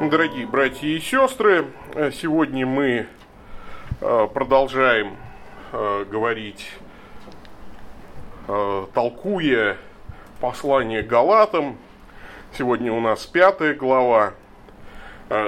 Дорогие 0.00 0.46
братья 0.46 0.88
и 0.88 0.98
сестры, 0.98 1.66
сегодня 2.14 2.64
мы 2.64 3.06
э, 4.00 4.28
продолжаем 4.32 5.14
э, 5.72 6.06
говорить, 6.10 6.72
э, 8.48 8.86
толкуя 8.94 9.76
послание 10.40 11.02
Галатам. 11.02 11.76
Сегодня 12.56 12.90
у 12.94 13.00
нас 13.00 13.26
пятая 13.26 13.74
глава. 13.74 14.32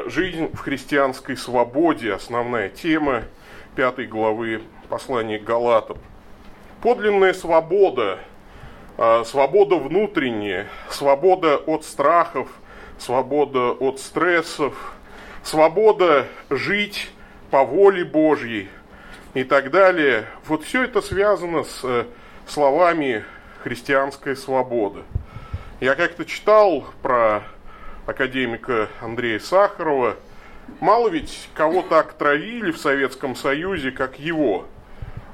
Жизнь 0.08 0.50
в 0.52 0.58
христианской 0.58 1.38
свободе, 1.38 2.12
основная 2.12 2.68
тема 2.68 3.22
пятой 3.74 4.06
главы 4.06 4.60
послания 4.90 5.38
Галатам. 5.38 5.96
Подлинная 6.82 7.32
свобода, 7.32 8.18
свобода 9.24 9.76
внутренняя, 9.76 10.66
свобода 10.90 11.56
от 11.56 11.86
страхов– 11.86 12.48
свобода 13.02 13.72
от 13.72 13.98
стрессов, 13.98 14.74
свобода 15.42 16.26
жить 16.50 17.10
по 17.50 17.64
воле 17.64 18.04
Божьей 18.04 18.68
и 19.34 19.42
так 19.42 19.70
далее. 19.70 20.26
Вот 20.46 20.62
все 20.62 20.84
это 20.84 21.02
связано 21.02 21.64
с 21.64 21.80
э, 21.82 22.04
словами 22.46 23.24
христианская 23.64 24.36
свобода. 24.36 25.02
Я 25.80 25.96
как-то 25.96 26.24
читал 26.24 26.86
про 27.02 27.42
академика 28.06 28.88
Андрея 29.00 29.40
Сахарова. 29.40 30.16
Мало 30.78 31.08
ведь 31.08 31.48
кого 31.54 31.82
так 31.82 32.12
травили 32.12 32.70
в 32.70 32.78
Советском 32.78 33.34
Союзе, 33.34 33.90
как 33.90 34.20
его. 34.20 34.66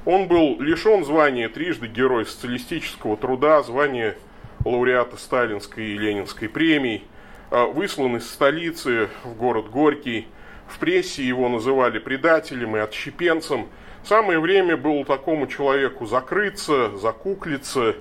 Он 0.05 0.27
был 0.27 0.59
лишен 0.59 1.05
звания 1.05 1.49
трижды 1.49 1.85
Герой 1.85 2.25
социалистического 2.25 3.15
труда, 3.15 3.61
звания 3.61 4.17
лауреата 4.65 5.17
Сталинской 5.17 5.85
и 5.85 5.97
Ленинской 5.97 6.49
премий– 6.49 7.03
выслан 7.49 8.17
из 8.17 8.29
столицы 8.29 9.09
в 9.23 9.33
город 9.33 9.69
Горький. 9.69 10.27
В 10.67 10.77
прессе 10.77 11.23
его 11.23 11.49
называли 11.49 11.97
предателем 11.97 12.77
и 12.77 12.79
отщепенцем. 12.79 13.67
Самое 14.03 14.39
время 14.39 14.77
было 14.77 15.03
такому 15.03 15.47
человеку 15.47 16.05
закрыться, 16.05 16.95
закуклиться, 16.97 17.95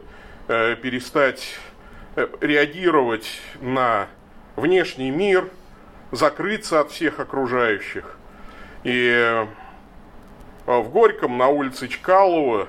э, 0.49 0.77
перестать 0.77 1.57
э, 2.17 2.29
реагировать 2.41 3.41
на 3.61 4.09
внешний 4.57 5.11
мир, 5.11 5.49
закрыться 6.13 6.81
от 6.81 6.91
всех 6.91 7.21
окружающих. 7.21 8.19
И 8.85 9.47
в 10.67 10.89
Горьком 10.91 11.37
на 11.39 11.49
улице 11.49 11.89
Чкалова, 11.89 12.69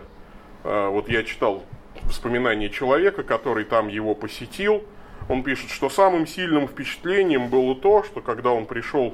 вот 0.64 1.08
я 1.08 1.23
читал 1.23 1.64
воспоминания 2.03 2.69
человека, 2.69 3.23
который 3.23 3.66
там 3.66 3.88
его 3.89 4.16
посетил– 4.16 4.83
он 5.30 5.44
пишет, 5.44 5.69
что 5.69 5.89
самым 5.89 6.27
сильным 6.27 6.67
впечатлением 6.67 7.49
было 7.49 7.75
то, 7.75 8.03
что 8.03 8.19
когда 8.19 8.52
он 8.52 8.66
пришел 8.66 9.13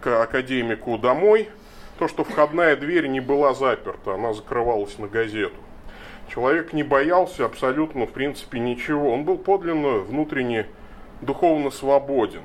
к 0.00 0.22
академику 0.22 0.98
домой, 0.98 1.48
то, 1.98 2.08
что 2.08 2.24
входная 2.24 2.76
дверь 2.76 3.06
не 3.06 3.20
была 3.20 3.54
заперта, 3.54 4.14
она 4.14 4.34
закрывалась 4.34 4.98
на 4.98 5.06
газету. 5.06 5.54
Человек 6.28 6.72
не 6.72 6.82
боялся 6.82 7.44
абсолютно, 7.44 8.06
в 8.06 8.12
принципе, 8.12 8.58
ничего. 8.58 9.12
Он 9.12 9.24
был 9.24 9.38
подлинно 9.38 9.98
внутренне 9.98 10.66
духовно 11.20 11.70
свободен. 11.70 12.42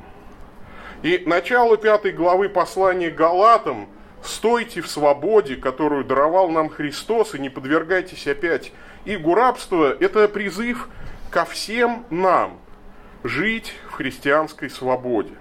И 1.02 1.24
начало 1.26 1.78
пятой 1.78 2.12
главы 2.12 2.50
послания 2.50 3.10
Галатам 3.10 3.88
«Стойте 4.22 4.82
в 4.82 4.88
свободе, 4.88 5.56
которую 5.56 6.04
даровал 6.04 6.50
нам 6.50 6.70
Христос, 6.70 7.34
и 7.34 7.40
не 7.40 7.50
подвергайтесь 7.50 8.28
опять 8.28 8.72
игу 9.06 9.34
рабства»– 9.34 9.96
это 10.00 10.28
призыв 10.28 10.90
ко 11.32 11.46
всем 11.46 12.06
нам– 12.12 12.60
жить 13.24 13.74
в 13.90 13.94
христианской 13.94 14.70
свободе. 14.70 15.34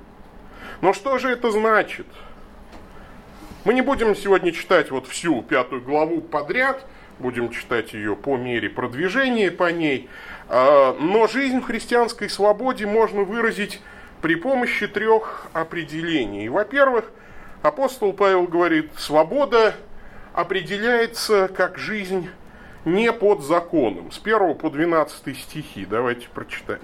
Но 0.80 0.92
что 0.92 1.18
же 1.18 1.30
это 1.30 1.50
значит? 1.50 2.06
Мы 3.64 3.74
не 3.74 3.82
будем 3.82 4.14
сегодня 4.14 4.52
читать 4.52 4.90
вот 4.90 5.06
всю 5.06 5.42
пятую 5.42 5.82
главу 5.82 6.20
подряд, 6.20 6.86
будем 7.18 7.50
читать 7.50 7.94
ее 7.94 8.14
по 8.14 8.36
мере 8.36 8.68
продвижения 8.68 9.50
по 9.50 9.72
ней, 9.72 10.08
а, 10.48 10.96
но 11.00 11.26
жизнь 11.26 11.60
в 11.60 11.64
христианской 11.64 12.28
свободе 12.28 12.86
можно 12.86 13.22
выразить 13.22 13.80
при 14.22 14.34
помощи 14.34 14.86
трех 14.86 15.46
определений. 15.52 16.48
Во-первых, 16.48 17.10
апостол 17.62 18.12
Павел 18.12 18.44
говорит, 18.44 18.90
свобода 18.96 19.74
определяется 20.32 21.48
как 21.48 21.78
жизнь 21.78 22.28
не 22.84 23.12
под 23.12 23.42
законом. 23.42 24.12
С 24.12 24.20
1 24.22 24.54
по 24.54 24.70
12 24.70 25.36
стихи. 25.36 25.86
Давайте 25.86 26.28
прочитаем 26.28 26.82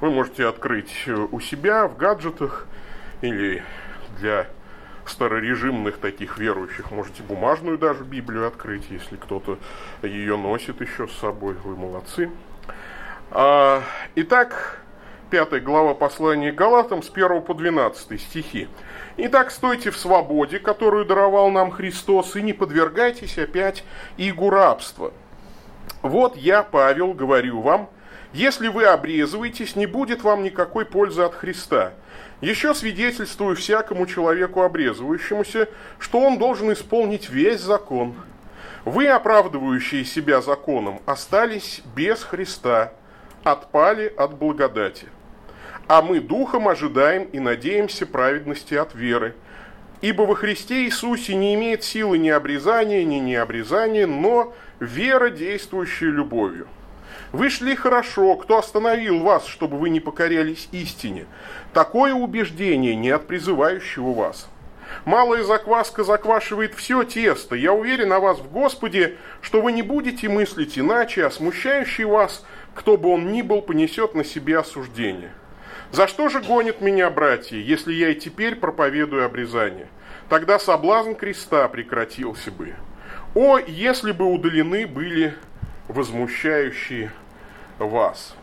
вы 0.00 0.10
можете 0.10 0.46
открыть 0.46 1.04
э, 1.06 1.12
у 1.30 1.40
себя 1.40 1.86
в 1.86 1.96
гаджетах 1.96 2.66
или 3.20 3.62
для 4.18 4.46
старорежимных 5.06 5.98
таких 5.98 6.38
верующих 6.38 6.90
можете 6.90 7.22
бумажную 7.22 7.78
даже 7.78 8.04
Библию 8.04 8.46
открыть, 8.46 8.84
если 8.90 9.16
кто-то 9.16 9.58
ее 10.02 10.36
носит 10.36 10.80
еще 10.80 11.08
с 11.08 11.12
собой. 11.12 11.54
Вы 11.64 11.76
молодцы. 11.76 12.30
А, 13.30 13.82
итак, 14.14 14.78
пятая 15.30 15.60
глава 15.60 15.94
послания 15.94 16.52
Галатам 16.52 17.02
с 17.02 17.10
1 17.10 17.42
по 17.42 17.54
12 17.54 18.20
стихи. 18.20 18.68
«Итак, 19.16 19.50
стойте 19.50 19.90
в 19.90 19.96
свободе, 19.98 20.60
которую 20.60 21.04
даровал 21.04 21.50
нам 21.50 21.70
Христос, 21.70 22.36
и 22.36 22.42
не 22.42 22.52
подвергайтесь 22.52 23.38
опять 23.38 23.84
игу 24.16 24.48
рабства. 24.48 25.12
Вот 26.02 26.36
я, 26.36 26.62
Павел, 26.62 27.12
говорю 27.12 27.60
вам– 27.60 27.90
если 28.32 28.68
вы 28.68 28.84
обрезываетесь, 28.84 29.74
не 29.74 29.86
будет 29.86 30.22
вам 30.22 30.44
никакой 30.44 30.84
пользы 30.84 31.22
от 31.22 31.34
Христа. 31.34 31.94
Еще 32.40 32.74
свидетельствую 32.74 33.56
всякому 33.56 34.06
человеку 34.06 34.62
обрезывающемуся, 34.62 35.68
что 35.98 36.20
он 36.20 36.38
должен 36.38 36.72
исполнить 36.72 37.28
весь 37.28 37.60
закон. 37.60 38.14
Вы, 38.84 39.08
оправдывающие 39.08 40.04
себя 40.04 40.40
законом, 40.40 41.00
остались 41.06 41.82
без 41.96 42.22
Христа, 42.22 42.92
отпали 43.42 44.12
от 44.16 44.38
благодати. 44.38 45.08
А 45.88 46.00
мы 46.00 46.20
духом 46.20 46.68
ожидаем 46.68 47.24
и 47.24 47.40
надеемся 47.40 48.06
праведности 48.06 48.74
от 48.74 48.94
веры. 48.94 49.34
Ибо 50.02 50.22
во 50.22 50.34
Христе 50.34 50.84
Иисусе 50.84 51.34
не 51.34 51.54
имеет 51.56 51.82
силы 51.82 52.16
ни 52.16 52.30
обрезания, 52.30 53.04
ни 53.04 53.16
необрезания, 53.16 54.06
но 54.06 54.54
вера, 54.78 55.30
действующая 55.30 56.10
любовью. 56.10 56.68
Вы 57.32 57.48
шли 57.48 57.76
хорошо, 57.76 58.34
кто 58.36 58.58
остановил 58.58 59.20
вас, 59.20 59.46
чтобы 59.46 59.78
вы 59.78 59.90
не 59.90 60.00
покорялись 60.00 60.68
истине? 60.72 61.26
Такое 61.72 62.12
убеждение 62.12 62.96
не 62.96 63.10
от 63.10 63.28
призывающего 63.28 64.12
вас. 64.12 64.48
Малая 65.04 65.44
закваска 65.44 66.02
заквашивает 66.02 66.74
все 66.74 67.04
тесто. 67.04 67.54
Я 67.54 67.72
уверен 67.72 68.12
о 68.12 68.18
вас 68.18 68.40
в 68.40 68.50
Господе, 68.50 69.16
что 69.40 69.62
вы 69.62 69.70
не 69.70 69.82
будете 69.82 70.28
мыслить 70.28 70.76
иначе, 70.76 71.24
а 71.24 71.30
смущающий 71.30 72.04
вас, 72.04 72.44
кто 72.74 72.96
бы 72.96 73.08
он 73.10 73.30
ни 73.30 73.42
был, 73.42 73.62
понесет 73.62 74.16
на 74.16 74.24
себе 74.24 74.58
осуждение. 74.58 75.30
За 75.92 76.08
что 76.08 76.28
же 76.28 76.40
гонят 76.40 76.80
меня 76.80 77.10
братья, 77.10 77.56
если 77.56 77.92
я 77.92 78.10
и 78.10 78.14
теперь 78.14 78.56
проповедую 78.56 79.24
обрезание? 79.24 79.86
Тогда 80.28 80.58
соблазн 80.58 81.12
креста 81.12 81.68
прекратился 81.68 82.50
бы. 82.50 82.74
О, 83.34 83.58
если 83.58 84.10
бы 84.10 84.24
удалены 84.24 84.88
были 84.88 85.34
возмущающие 85.88 87.10
вас. 87.86 88.34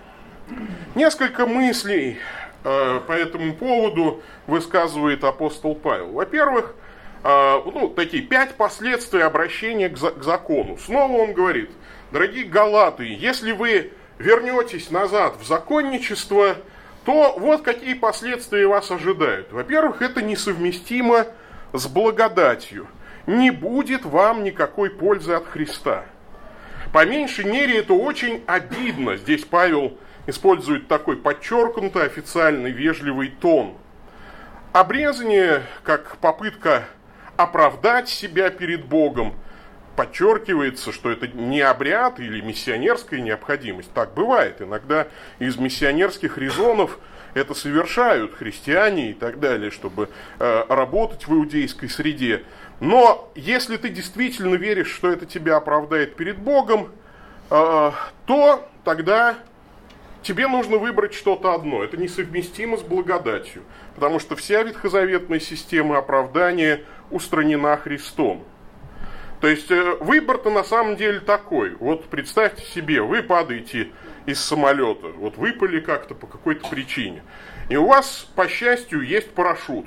Несколько 0.95 1.45
мыслей 1.45 2.17
э, 2.63 2.99
по 3.05 3.11
этому 3.11 3.53
поводу 3.53 4.21
высказывает 4.47 5.23
апостол 5.23 5.75
Павел. 5.75 6.11
Во-первых, 6.11 6.75
э, 7.23 7.61
ну, 7.65 7.89
такие 7.89 8.23
пять 8.23 8.55
последствий 8.55 9.21
обращения 9.21 9.89
к, 9.89 9.97
за, 9.97 10.11
к 10.11 10.23
закону. 10.23 10.77
Снова 10.77 11.21
он 11.21 11.33
говорит, 11.33 11.69
дорогие 12.11 12.45
галаты, 12.45 13.05
если 13.05 13.51
вы 13.51 13.91
вернетесь 14.17 14.89
назад 14.89 15.35
в 15.39 15.45
законничество, 15.45 16.55
то 17.05 17.35
вот 17.37 17.61
какие 17.61 17.93
последствия 17.93 18.67
вас 18.67 18.91
ожидают. 18.91 19.51
Во-первых, 19.51 20.01
это 20.01 20.21
несовместимо 20.21 21.27
с 21.73 21.87
благодатью. 21.87 22.87
Не 23.27 23.51
будет 23.51 24.05
вам 24.05 24.43
никакой 24.43 24.89
пользы 24.89 25.33
от 25.33 25.47
Христа. 25.47 26.05
По 26.93 27.05
меньшей 27.05 27.45
мере 27.45 27.79
это 27.79 27.93
очень 27.93 28.43
обидно. 28.47 29.17
Здесь 29.17 29.43
Павел 29.45 29.97
использует 30.25 30.87
такой 30.87 31.17
подчеркнутый 31.17 32.03
официальный 32.03 32.71
вежливый 32.71 33.29
тон. 33.29 33.75
Обрезание 34.73 35.63
как 35.83 36.17
попытка 36.17 36.85
оправдать 37.35 38.09
себя 38.09 38.49
перед 38.49 38.85
Богом. 38.85 39.33
Подчеркивается, 39.95 40.91
что 40.91 41.09
это 41.09 41.27
не 41.27 41.61
обряд 41.61 42.19
или 42.19 42.41
миссионерская 42.41 43.19
необходимость. 43.19 43.91
Так 43.93 44.13
бывает. 44.13 44.61
Иногда 44.61 45.07
из 45.39 45.57
миссионерских 45.57 46.37
резонов 46.37 46.99
это 47.33 47.53
совершают 47.53 48.35
христиане 48.35 49.11
и 49.11 49.13
так 49.13 49.39
далее, 49.39 49.71
чтобы 49.71 50.09
э, 50.39 50.63
работать 50.69 51.27
в 51.27 51.33
иудейской 51.33 51.89
среде. 51.89 52.43
Но 52.79 53.31
если 53.35 53.77
ты 53.77 53.89
действительно 53.89 54.55
веришь, 54.55 54.91
что 54.91 55.11
это 55.11 55.25
тебя 55.25 55.57
оправдает 55.57 56.15
перед 56.15 56.37
Богом, 56.37 56.91
э, 57.49 57.91
то 58.25 58.69
тогда 58.83 59.35
тебе 60.21 60.47
нужно 60.47 60.77
выбрать 60.77 61.13
что-то 61.13 61.53
одно. 61.53 61.83
Это 61.83 61.97
несовместимо 61.97 62.77
с 62.77 62.81
благодатью, 62.83 63.63
потому 63.95 64.19
что 64.19 64.35
вся 64.35 64.61
ветхозаветная 64.61 65.39
система 65.39 65.97
оправдания 65.97 66.83
устранена 67.09 67.77
Христом. 67.77 68.43
То 69.41 69.47
есть 69.47 69.71
э, 69.71 69.95
выбор-то 69.99 70.49
на 70.49 70.63
самом 70.63 70.97
деле 70.97 71.19
такой. 71.19 71.75
Вот 71.75 72.05
представьте 72.05 72.63
себе, 72.65 73.01
вы 73.01 73.23
падаете 73.23 73.89
из 74.25 74.39
самолета, 74.39 75.07
вот 75.07 75.37
выпали 75.37 75.79
как-то 75.79 76.13
по 76.13 76.27
какой-то 76.27 76.67
причине. 76.69 77.23
И 77.69 77.77
у 77.77 77.87
вас, 77.87 78.27
по 78.35 78.47
счастью, 78.47 79.01
есть 79.01 79.31
парашют. 79.31 79.85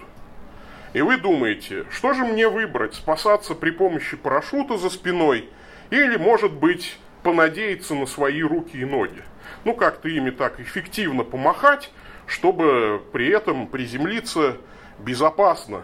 И 0.92 1.02
вы 1.02 1.18
думаете, 1.18 1.84
что 1.90 2.14
же 2.14 2.24
мне 2.24 2.48
выбрать, 2.48 2.94
спасаться 2.94 3.54
при 3.54 3.70
помощи 3.70 4.16
парашюта 4.16 4.76
за 4.76 4.90
спиной 4.90 5.48
или, 5.90 6.16
может 6.16 6.52
быть, 6.52 6.98
понадеяться 7.22 7.94
на 7.94 8.06
свои 8.06 8.42
руки 8.42 8.76
и 8.76 8.84
ноги? 8.84 9.22
Ну, 9.64 9.74
как-то 9.74 10.08
ими 10.08 10.30
так 10.30 10.58
эффективно 10.58 11.22
помахать, 11.22 11.92
чтобы 12.26 13.02
при 13.12 13.28
этом 13.28 13.68
приземлиться 13.68 14.56
безопасно. 14.98 15.82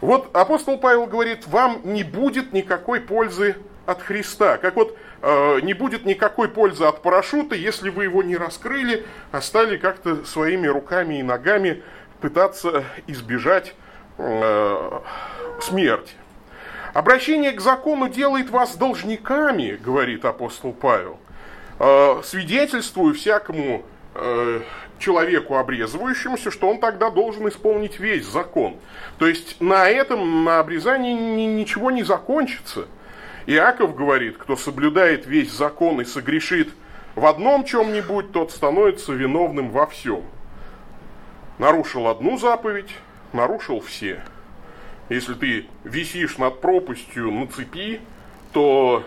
Вот 0.00 0.30
апостол 0.36 0.78
Павел 0.78 1.06
говорит, 1.06 1.46
вам 1.46 1.80
не 1.84 2.04
будет 2.04 2.52
никакой 2.52 3.00
пользы 3.00 3.56
от 3.86 4.02
Христа. 4.02 4.58
Как 4.58 4.76
вот 4.76 4.96
э, 5.22 5.60
не 5.62 5.72
будет 5.72 6.04
никакой 6.04 6.48
пользы 6.48 6.84
от 6.84 7.02
парашюта, 7.02 7.54
если 7.54 7.88
вы 7.88 8.04
его 8.04 8.22
не 8.22 8.36
раскрыли, 8.36 9.06
а 9.32 9.40
стали 9.40 9.78
как-то 9.78 10.24
своими 10.24 10.66
руками 10.66 11.18
и 11.18 11.22
ногами 11.22 11.82
пытаться 12.20 12.84
избежать 13.06 13.74
э, 14.18 15.00
смерти. 15.60 16.14
Обращение 16.94 17.52
к 17.52 17.60
закону 17.60 18.08
делает 18.08 18.50
вас 18.50 18.76
должниками, 18.76 19.78
говорит 19.82 20.24
апостол 20.24 20.72
Павел. 20.72 21.18
Э, 21.78 22.20
свидетельствую 22.24 23.14
всякому 23.14 23.84
э, 24.14 24.60
человеку 24.98 25.56
обрезывающемуся, 25.56 26.50
что 26.50 26.68
он 26.68 26.80
тогда 26.80 27.10
должен 27.10 27.48
исполнить 27.48 28.00
весь 28.00 28.26
закон. 28.26 28.76
То 29.18 29.26
есть 29.26 29.60
на 29.60 29.88
этом, 29.88 30.44
на 30.44 30.60
обрезании 30.60 31.12
ничего 31.46 31.90
не 31.90 32.02
закончится. 32.02 32.86
Иаков 33.46 33.94
говорит, 33.94 34.36
кто 34.36 34.56
соблюдает 34.56 35.26
весь 35.26 35.52
закон 35.52 36.00
и 36.00 36.04
согрешит 36.04 36.68
в 37.14 37.24
одном 37.26 37.64
чем-нибудь, 37.64 38.32
тот 38.32 38.50
становится 38.50 39.12
виновным 39.12 39.70
во 39.70 39.86
всем. 39.86 40.22
Нарушил 41.58 42.08
одну 42.08 42.38
заповедь, 42.38 42.90
нарушил 43.32 43.80
все. 43.80 44.22
Если 45.08 45.34
ты 45.34 45.66
висишь 45.84 46.38
над 46.38 46.60
пропастью 46.60 47.30
на 47.30 47.46
цепи, 47.46 48.00
то 48.52 49.04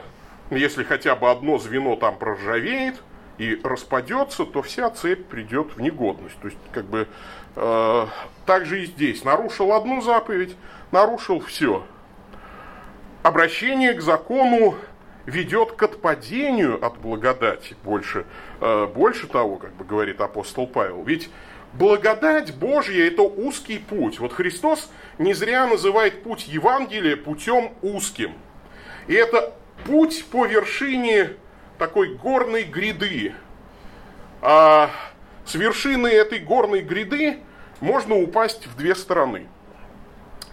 если 0.49 0.83
хотя 0.83 1.15
бы 1.15 1.29
одно 1.29 1.57
звено 1.57 1.95
там 1.95 2.17
проржавеет 2.17 3.01
и 3.37 3.59
распадется, 3.63 4.45
то 4.45 4.61
вся 4.61 4.89
цепь 4.89 5.25
придет 5.25 5.75
в 5.75 5.81
негодность. 5.81 6.39
То 6.41 6.47
есть, 6.47 6.59
как 6.71 6.85
бы, 6.85 7.07
э, 7.55 8.07
так 8.45 8.65
же 8.65 8.83
и 8.83 8.85
здесь. 8.85 9.23
Нарушил 9.23 9.73
одну 9.73 10.01
заповедь, 10.01 10.55
нарушил 10.91 11.39
все 11.39 11.83
обращение 13.23 13.93
к 13.93 14.01
закону 14.01 14.75
ведет 15.25 15.73
к 15.73 15.83
отпадению 15.83 16.83
от 16.83 16.97
благодати 16.97 17.75
больше, 17.83 18.25
э, 18.59 18.87
больше 18.87 19.27
того, 19.27 19.57
как 19.57 19.73
бы 19.73 19.85
говорит 19.85 20.19
апостол 20.19 20.67
Павел. 20.67 21.03
Ведь 21.03 21.29
благодать 21.73 22.53
Божья– 22.55 23.07
это 23.07 23.21
узкий 23.21 23.77
путь. 23.79 24.19
Вот 24.19 24.33
Христос 24.33 24.89
не 25.17 25.33
зря 25.33 25.67
называет 25.67 26.23
путь 26.23 26.47
Евангелия 26.47 27.15
путем 27.15 27.71
узким. 27.81 28.33
И 29.07 29.13
это 29.13 29.53
путь 29.85 30.25
по 30.31 30.45
вершине 30.45 31.31
такой 31.77 32.15
горной 32.15 32.63
гряды. 32.63 33.33
А 34.41 34.89
с 35.45 35.55
вершины 35.55 36.07
этой 36.07 36.39
горной 36.39 36.81
гряды 36.81 37.39
можно 37.79 38.15
упасть 38.15 38.67
в 38.67 38.75
две 38.77 38.95
стороны. 38.95 39.47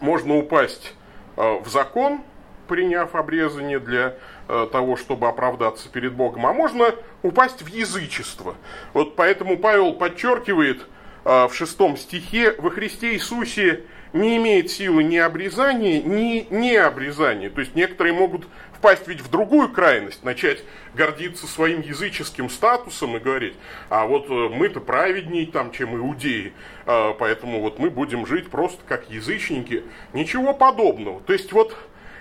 Можно 0.00 0.37
упасть 0.37 0.94
э, 1.37 1.59
в 1.61 1.69
закон– 1.69 2.23
приняв 2.69 3.17
обрезание 3.17 3.81
для 3.81 4.15
э, 4.47 4.69
того, 4.70 4.97
чтобы 4.97 5.26
оправдаться 5.26 5.88
перед 5.88 6.12
Богом, 6.12 6.47
а 6.47 6.53
можно 6.53 6.94
упасть 7.23 7.62
в 7.62 7.67
язычество. 7.67 8.55
Вот 8.93 9.17
поэтому 9.17 9.59
Павел 9.59 9.94
подчеркивает 9.94 10.87
в 11.25 11.50
шестом 11.53 11.97
стихе, 11.97 12.55
во 12.59 12.70
Христе 12.70 13.15
Иисусе 13.15 13.85
не 14.12 14.37
имеет 14.38 14.70
силы 14.70 15.05
ни 15.05 15.17
обрезания, 15.17 16.03
ни 16.03 16.47
необрезания. 16.50 17.50
То 17.50 17.61
есть 17.61 17.75
некоторые 17.75 18.15
могут 18.15 18.47
впасть 18.73 19.06
ведь 19.09 19.20
в 19.20 19.31
другую 19.31 19.70
крайность, 19.70 20.25
начать 20.25 20.62
гордиться 20.94 21.47
своим 21.47 21.81
языческим 21.81 22.49
статусом 22.49 23.17
и 23.17 23.19
говорить, 23.19 23.55
а 23.88 24.06
вот 24.06 24.31
э, 24.31 24.32
мы-то 24.32 24.81
праведней 24.81 25.47
там, 25.47 25.73
чем 25.73 25.97
иудеи, 25.97 26.53
поэтому 26.87 27.61
вот 27.61 27.79
мы 27.79 27.91
будем 27.91 28.25
жить 28.25 28.49
просто 28.49 28.81
как 28.87 29.11
язычники. 29.11 29.82
Ничего 30.15 30.55
подобного. 30.55 31.20
То 31.20 31.32
есть 31.35 31.53
вот 31.53 31.76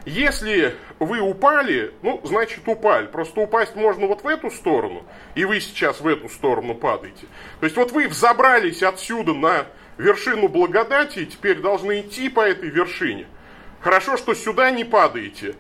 если 0.08 0.74
вы 1.00 1.20
упали, 1.20 1.94
ну, 2.02 2.22
значит 2.24 2.66
упали. 2.66 3.08
Просто 3.08 3.42
упасть 3.42 3.76
можно 3.76 4.08
вот 4.08 4.24
в 4.24 4.28
эту 4.28 4.50
сторону, 4.50 5.04
и 5.36 5.44
вы 5.44 5.60
сейчас 5.60 6.00
в 6.00 6.08
эту 6.08 6.30
сторону 6.30 6.76
падаете. 6.76 7.28
То 7.60 7.66
есть 7.66 7.76
вот 7.76 7.92
вы 7.92 8.08
взобрались 8.08 8.84
отсюда 8.84 9.34
на 9.34 9.66
вершину 9.98 10.48
благодати, 10.48 11.20
и 11.20 11.26
теперь 11.26 11.60
должны 11.60 12.00
идти 12.00 12.30
по 12.30 12.40
этой 12.40 12.70
вершине. 12.70 13.28
Хорошо, 13.82 14.16
что 14.16 14.34
сюда 14.34 14.72
не 14.72 14.86
падаете, 14.86 15.56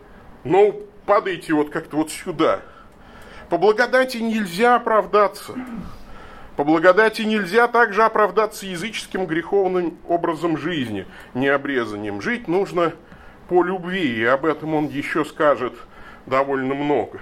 но 0.45 0.71
падаете 1.05 1.51
вот 1.51 1.69
как-то 1.69 1.97
вот 1.97 2.09
сюда. 2.09 2.61
По 3.49 3.57
благодати 3.57 4.15
нельзя 4.17 4.77
оправдаться. 4.77 5.55
По 6.55 6.63
благодати 6.63 7.23
нельзя 7.23 7.67
также 7.67 8.03
оправдаться 8.03 8.65
языческим 8.65 9.25
греховным 9.25 9.97
образом 10.07 10.57
жизни, 10.57 11.05
необрезанием. 11.33 12.21
Жить 12.21 12.47
нужно 12.47 12.93
по 13.47 13.63
любви, 13.63 14.19
и 14.19 14.23
об 14.23 14.45
этом 14.45 14.75
он 14.75 14.87
еще 14.87 15.25
скажет 15.25 15.73
довольно 16.25 16.73
много. 16.75 17.19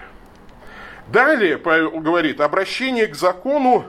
Далее 1.08 1.58
Павел 1.58 2.00
говорит, 2.00 2.42
обращение 2.42 3.08
к 3.08 3.16
закону 3.16 3.86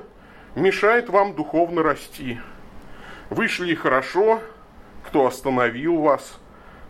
мешает 0.55 1.09
вам 1.09 1.35
духовно 1.35 1.83
расти. 1.83 2.39
Вышли 3.31 3.75
хорошо, 3.75 4.41
кто 5.07 5.27
остановил 5.27 5.99
вас. 5.99 6.39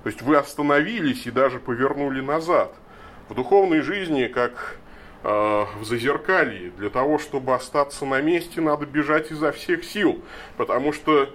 То 0.03 0.09
есть 0.09 0.23
вы 0.23 0.37
остановились 0.37 1.27
и 1.27 1.31
даже 1.31 1.59
повернули 1.59 2.21
назад. 2.21 2.75
В 3.29 3.35
духовной 3.35 3.81
жизни, 3.81 4.27
как 4.27 4.77
э, 5.23 5.29
в 5.29 5.85
зазеркалье, 5.85 6.71
для 6.77 6.91
того, 6.91 7.19
чтобы 7.19 7.55
остаться 7.55 8.05
на 8.05 8.21
месте, 8.21 8.61
надо 8.61 8.87
бежать 8.87 9.31
изо 9.31 9.53
всех 9.53 9.85
сил. 9.85 10.23
Потому 10.57 10.93
что 10.93 11.29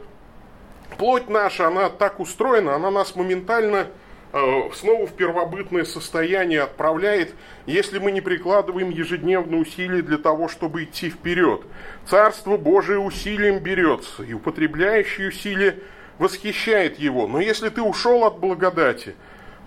плоть 0.97 1.29
наша, 1.29 1.67
она 1.67 1.89
так 1.89 2.19
устроена, 2.19 2.75
она 2.75 2.91
нас 2.91 3.15
моментально 3.15 3.87
снова 4.31 5.07
в 5.07 5.13
первобытное 5.13 5.83
состояние 5.83 6.61
отправляет, 6.61 7.33
если 7.65 7.99
мы 7.99 8.11
не 8.11 8.21
прикладываем 8.21 8.89
ежедневно 8.89 9.57
усилия 9.57 10.01
для 10.01 10.17
того, 10.17 10.47
чтобы 10.47 10.85
идти 10.85 11.09
вперед. 11.09 11.61
Царство 12.05 12.55
Божие 12.55 12.99
усилием 12.99 13.59
берется, 13.59 14.23
и 14.23 14.33
употребляющий 14.33 15.27
усилия 15.27 15.79
восхищает 16.17 16.97
его. 16.97 17.27
Но 17.27 17.41
если 17.41 17.67
ты 17.69 17.81
ушел 17.81 18.23
от 18.23 18.39
благодати, 18.39 19.15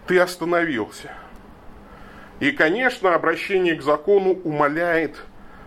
ты 0.06 0.18
остановился. 0.18 1.12
И, 2.40 2.50
конечно, 2.50 3.14
обращение 3.14 3.74
к 3.74 3.82
закону 3.82 4.32
умаляет 4.44 5.16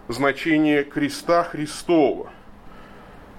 значение 0.08 0.84
креста 0.84 1.44
Христова. 1.44 2.32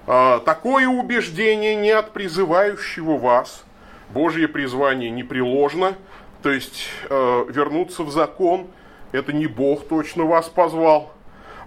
А, 0.07 0.39
такое 0.39 0.87
убеждение 0.87 1.75
не 1.75 1.91
от 1.91 2.13
призывающего 2.13 3.17
вас– 3.17 3.65
Божье 4.13 4.47
призвание 4.47 5.09
непреложно, 5.09 5.95
то 6.41 6.51
есть 6.51 6.87
э, 7.09 7.45
вернуться 7.49 8.03
в 8.03 8.11
закон, 8.11 8.67
это 9.11 9.33
не 9.33 9.47
Бог 9.47 9.87
точно 9.87 10.25
вас 10.25 10.49
позвал. 10.49 11.13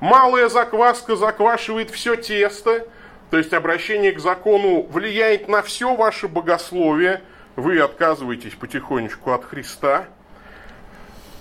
Малая 0.00 0.48
закваска 0.48 1.14
заквашивает 1.14 1.90
все 1.90 2.16
тесто, 2.16 2.86
то 3.30 3.38
есть 3.38 3.52
обращение 3.52 4.12
к 4.12 4.18
закону 4.18 4.82
влияет 4.90 5.48
на 5.48 5.62
все 5.62 5.94
ваше 5.94 6.26
богословие, 6.26 7.22
вы 7.56 7.78
отказываетесь 7.78 8.54
потихонечку 8.54 9.32
от 9.32 9.44
Христа. 9.44 10.06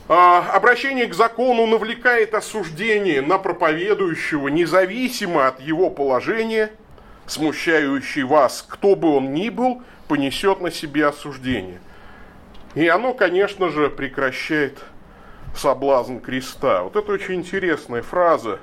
А, 0.08 0.52
обращение 0.54 1.08
к 1.08 1.14
закону 1.14 1.66
навлекает 1.66 2.34
осуждение 2.34 3.22
на 3.22 3.38
проповедующего, 3.38 4.50
независимо 4.50 5.48
от 5.48 5.60
его 5.62 5.90
положения, 5.90 6.72
смущающий 7.28 8.24
вас, 8.24 8.66
кто 8.68 8.96
бы 8.96 9.16
он 9.16 9.34
ни 9.34 9.50
был, 9.50 9.82
понесет 10.12 10.60
на 10.60 10.72
себе 10.72 11.08
осуждение. 11.08 11.80
И 12.76 12.86
оно, 12.86 13.14
конечно 13.14 13.70
же, 13.70 13.90
прекращает 13.90 14.84
соблазн 15.56 16.18
креста. 16.18 16.84
Вот 16.84 16.98
это 16.98 17.14
очень 17.14 17.36
интересная 17.36 18.02
фраза. 18.02 18.60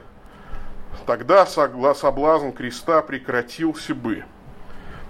Тогда 1.07 1.47
соблазн 1.47 2.50
креста 2.50 3.00
прекратился 3.00 3.95
бы. 3.95 4.25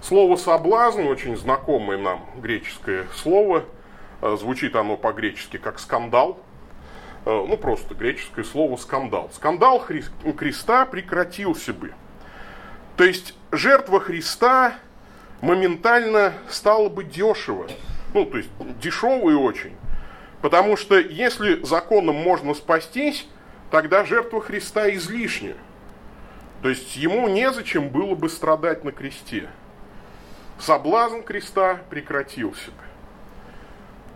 Слово 0.01 0.37
соблазн, 0.37 1.01
очень 1.07 1.35
знакомое 1.35 1.97
нам 1.97 2.25
греческое 2.37 3.07
слово, 3.17 3.65
звучит 4.21 4.77
оно 4.77 4.95
по-гречески 4.95 5.57
как 5.57 5.77
скандал. 5.77 6.39
э, 7.25 7.45
ну 7.49 7.57
просто 7.57 7.95
греческое 7.95 8.45
слово 8.45 8.77
скандал. 8.77 9.29
Скандал 9.33 9.79
Христа 9.79 10.85
прекратился 10.85 11.73
бы. 11.73 11.91
То 12.95 13.03
есть 13.03 13.35
жертва 13.51 13.99
Христа 13.99 14.75
моментально 15.41 16.33
стала 16.49 16.89
бы 16.89 17.03
дешево. 17.03 17.67
Ну, 18.13 18.25
то 18.25 18.37
есть 18.37 18.49
дешевой 18.81 19.35
очень. 19.35 19.75
Потому 20.41 20.77
что 20.77 20.97
если 20.97 21.63
законом 21.63 22.15
можно 22.15 22.53
спастись, 22.53 23.27
тогда 23.71 24.05
жертва 24.05 24.41
Христа 24.41 24.89
излишняя. 24.91 25.55
То 26.61 26.69
есть 26.69 26.95
ему 26.95 27.27
незачем 27.27 27.89
было 27.89 28.15
бы 28.15 28.29
страдать 28.29 28.83
на 28.83 28.91
кресте. 28.91 29.49
Соблазн 30.59 31.21
креста 31.21 31.79
прекратился 31.89 32.71
бы. 32.71 32.83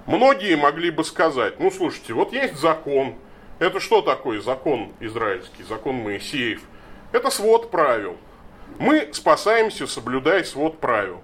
Многие 0.06 0.58
могли 0.58 0.92
бы 0.92 1.06
сказать, 1.06 1.60
ну 1.60 1.72
слушайте, 1.72 2.14
вот 2.14 2.34
есть 2.34 2.56
закон. 2.56 3.16
Это 3.60 3.80
что 3.80 4.02
такое 4.02 4.42
закон 4.42 4.92
израильский, 5.00 5.64
закон 5.64 5.96
Моисеев? 5.96 6.62
Это 7.14 7.30
свод 7.30 7.72
правил. 7.72 8.18
Мы 8.80 9.10
спасаемся, 9.14 9.88
соблюдая 9.88 10.44
свод 10.44 10.80
правил. 10.80 11.22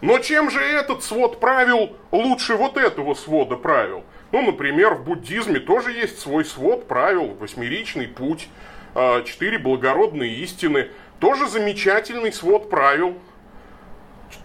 Но 0.00 0.18
чем 0.18 0.50
же 0.50 0.60
этот 0.60 1.02
свод 1.02 1.40
правил 1.40 1.96
лучше 2.12 2.56
вот 2.56 2.76
этого 2.76 3.14
свода 3.14 3.56
правил? 3.56 4.04
Ну, 4.32 4.42
например, 4.42 4.94
в 4.94 5.04
буддизме 5.04 5.60
тоже 5.60 5.92
есть 5.92 6.18
свой 6.18 6.44
свод 6.44 6.88
правил, 6.88 7.36
восьмеричный 7.40 8.08
путь, 8.08 8.48
а, 8.94 9.22
четыре 9.22 9.58
благородные 9.58 10.34
истины. 10.36 10.88
Тоже 11.20 11.48
замечательный 11.48 12.32
свод 12.32 12.68
правил. 12.68 13.16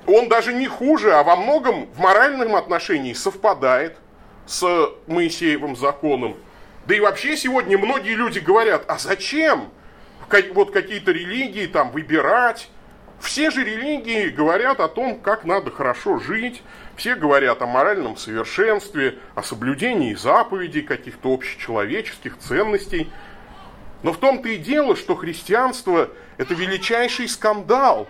Он 0.06 0.30
даже 0.30 0.54
не 0.54 0.68
хуже, 0.68 1.14
а 1.14 1.24
во 1.24 1.36
многом 1.36 1.88
в 1.88 2.00
моральном 2.00 2.56
отношении 2.56 3.14
совпадает 3.14 3.98
с 4.46 4.92
Моисеевым 5.08 5.76
законом. 5.76 6.36
Да 6.86 6.96
и 6.96 7.00
вообще 7.00 7.36
сегодня 7.38 7.78
многие 7.78 8.16
люди 8.16 8.40
говорят, 8.40 8.86
а 8.88 8.98
зачем 8.98 9.70
вот 10.54 10.72
какие-то 10.72 11.12
религии 11.12 11.68
там 11.68 11.92
выбирать? 11.92 12.70
Все 13.20 13.52
же 13.52 13.64
религии 13.64 14.30
говорят 14.30 14.80
о 14.80 14.88
том, 14.88 15.20
как 15.20 15.44
надо 15.44 15.72
хорошо 15.72 16.20
жить, 16.20 16.64
все 16.96 17.16
говорят 17.16 17.62
о 17.62 17.68
моральном 17.68 18.16
совершенстве, 18.16 19.18
о 19.36 19.44
соблюдении 19.44 20.14
заповедей, 20.14 20.82
каких-то 20.82 21.34
общечеловеческих 21.34 22.38
ценностей. 22.38 23.10
Но 24.04 24.14
в 24.14 24.18
том-то 24.18 24.48
и 24.48 24.58
дело, 24.58 24.96
что 24.96 25.16
христианство– 25.16 26.10
это 26.38 26.54
величайший 26.54 27.28
скандал, 27.28 28.08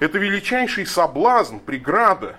это 0.00 0.18
величайший 0.18 0.86
соблазн, 0.86 1.58
преграда. 1.58 2.36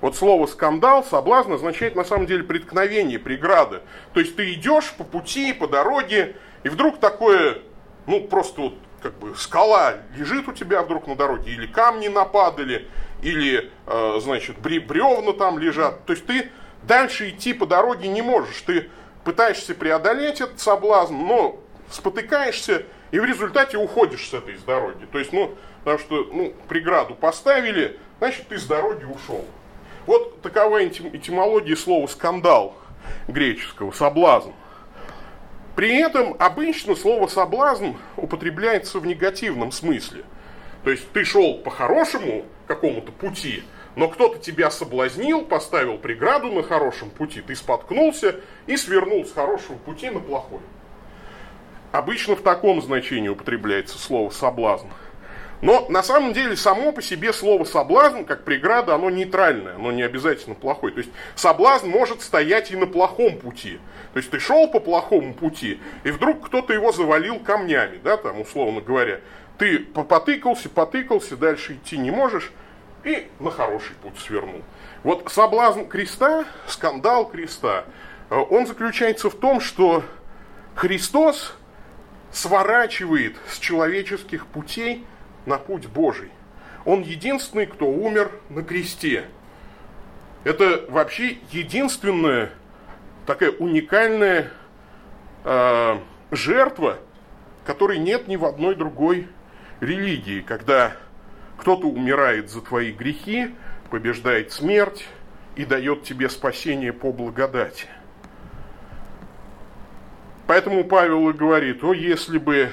Вот 0.00 0.16
слово 0.16 0.46
скандал, 0.46 1.04
соблазн 1.04 1.52
означает 1.52 1.94
на 1.94 2.04
самом 2.04 2.26
деле 2.26 2.42
преткновение, 2.42 3.20
преграда. 3.20 3.82
То 4.12 4.20
есть 4.20 4.34
ты 4.34 4.52
идешь 4.52 4.92
по 4.98 5.04
пути, 5.04 5.52
по 5.52 5.68
дороге, 5.68 6.34
и 6.64 6.68
вдруг 6.68 6.98
такое, 6.98 7.58
ну 8.06 8.20
просто 8.22 8.60
вот 8.60 8.74
как 9.02 9.14
бы 9.18 9.34
скала 9.36 9.96
лежит 10.16 10.48
у 10.48 10.52
тебя 10.52 10.82
вдруг 10.82 11.06
на 11.06 11.14
дороге, 11.14 11.52
или 11.52 11.66
камни 11.66 12.08
нападали, 12.08 12.88
или, 13.22 13.70
э, 13.86 14.18
значит, 14.20 14.58
бревна 14.58 15.32
там 15.32 15.58
лежат. 15.58 16.04
То 16.06 16.12
есть 16.12 16.26
ты 16.26 16.50
дальше 16.82 17.30
идти 17.30 17.52
по 17.52 17.66
дороге 17.66 18.08
не 18.08 18.22
можешь. 18.22 18.60
Ты 18.62 18.88
пытаешься 19.24 19.74
преодолеть 19.74 20.40
этот 20.40 20.60
соблазн, 20.60 21.16
но 21.16 21.60
спотыкаешься 21.90 22.84
и 23.10 23.20
в 23.20 23.24
результате 23.24 23.76
уходишь 23.76 24.28
с 24.28 24.34
этой 24.34 24.56
с 24.56 24.62
дороги. 24.62 25.06
То 25.12 25.18
есть, 25.18 25.32
ну, 25.32 25.54
потому 25.84 25.98
что, 25.98 26.28
ну, 26.32 26.54
преграду 26.68 27.14
поставили, 27.14 27.98
значит, 28.18 28.48
ты 28.48 28.58
с 28.58 28.64
дороги 28.66 29.04
ушел. 29.04 29.44
Вот 30.06 30.42
такова 30.42 30.84
этимология 30.84 31.76
слова 31.76 32.06
скандал 32.06 32.74
греческого, 33.28 33.92
соблазн. 33.92 34.50
При 35.76 35.98
этом 35.98 36.36
обычно 36.38 36.94
слово 36.94 37.26
соблазн 37.26 37.92
употребляется 38.16 39.00
в 39.00 39.06
негативном 39.06 39.72
смысле. 39.72 40.24
То 40.84 40.90
есть 40.90 41.10
ты 41.12 41.24
шел 41.24 41.58
по 41.58 41.70
хорошему 41.70 42.44
какому-то 42.66 43.10
пути, 43.10 43.64
но 43.96 44.08
кто-то 44.08 44.38
тебя 44.38 44.70
соблазнил, 44.70 45.42
поставил 45.42 45.98
преграду 45.98 46.52
на 46.52 46.62
хорошем 46.62 47.10
пути, 47.10 47.40
ты 47.40 47.56
споткнулся 47.56 48.36
и 48.66 48.76
свернул 48.76 49.24
с 49.24 49.32
хорошего 49.32 49.76
пути 49.76 50.10
на 50.10 50.20
плохой. 50.20 50.60
Обычно 51.90 52.36
в 52.36 52.42
таком 52.42 52.82
значении 52.82 53.28
употребляется 53.28 53.98
слово 53.98 54.30
соблазн. 54.30 54.88
Но 55.60 55.86
на 55.88 56.02
самом 56.02 56.32
деле 56.32 56.56
само 56.56 56.92
по 56.92 57.00
себе 57.00 57.32
слово 57.32 57.64
соблазн, 57.64 58.24
как 58.24 58.44
преграда, 58.44 58.94
оно 58.94 59.10
нейтральное, 59.10 59.76
оно 59.76 59.92
не 59.92 60.02
обязательно 60.02 60.54
плохое. 60.54 60.92
То 60.92 61.00
есть 61.00 61.10
соблазн 61.36 61.88
может 61.88 62.22
стоять 62.22 62.70
и 62.70 62.76
на 62.76 62.86
плохом 62.86 63.38
пути. 63.38 63.78
То 64.12 64.18
есть 64.18 64.30
ты 64.30 64.38
шел 64.38 64.68
по 64.68 64.80
плохому 64.80 65.34
пути, 65.34 65.80
и 66.04 66.10
вдруг 66.10 66.46
кто-то 66.46 66.72
его 66.72 66.92
завалил 66.92 67.38
камнями, 67.40 67.98
да, 68.02 68.16
там, 68.16 68.40
условно 68.40 68.80
говоря. 68.80 69.20
Ты 69.58 69.78
потыкался, 69.80 70.68
потыкался, 70.68 71.36
дальше 71.36 71.74
идти 71.74 71.96
не 71.96 72.10
можешь, 72.10 72.52
и 73.04 73.28
на 73.38 73.50
хороший 73.50 73.94
путь 74.02 74.18
свернул. 74.18 74.62
Вот 75.02 75.30
соблазн 75.30 75.84
креста, 75.84 76.44
скандал 76.66 77.28
креста, 77.28 77.84
э, 78.30 78.36
он 78.36 78.66
заключается 78.66 79.30
в 79.30 79.34
том, 79.34 79.60
что 79.60 80.02
Христос 80.74 81.54
сворачивает 82.32 83.36
с 83.48 83.58
человеческих 83.58 84.46
путей 84.46 85.04
на 85.46 85.58
путь 85.58 85.86
Божий. 85.86 86.30
Он 86.84 87.02
единственный, 87.02 87.66
кто 87.66 87.86
умер 87.86 88.30
на 88.48 88.62
кресте. 88.62 89.24
Это 90.44 90.84
вообще 90.88 91.38
единственная 91.50 92.50
такая 93.26 93.50
уникальная 93.50 94.50
э, 95.44 95.98
жертва, 96.30 96.98
которой 97.64 97.98
нет 97.98 98.28
ни 98.28 98.36
в 98.36 98.44
одной 98.44 98.74
другой 98.74 99.28
религии, 99.80 100.40
когда 100.40 100.96
кто-то 101.58 101.86
умирает 101.86 102.50
за 102.50 102.60
твои 102.60 102.92
грехи, 102.92 103.54
побеждает 103.90 104.52
смерть 104.52 105.06
и 105.56 105.64
дает 105.64 106.02
тебе 106.02 106.28
спасение 106.28 106.92
по 106.92 107.12
благодати. 107.12 107.86
Поэтому 110.46 110.84
Павел 110.84 111.30
и 111.30 111.32
говорит, 111.32 111.82
о, 111.82 111.94
если 111.94 112.36
бы 112.36 112.70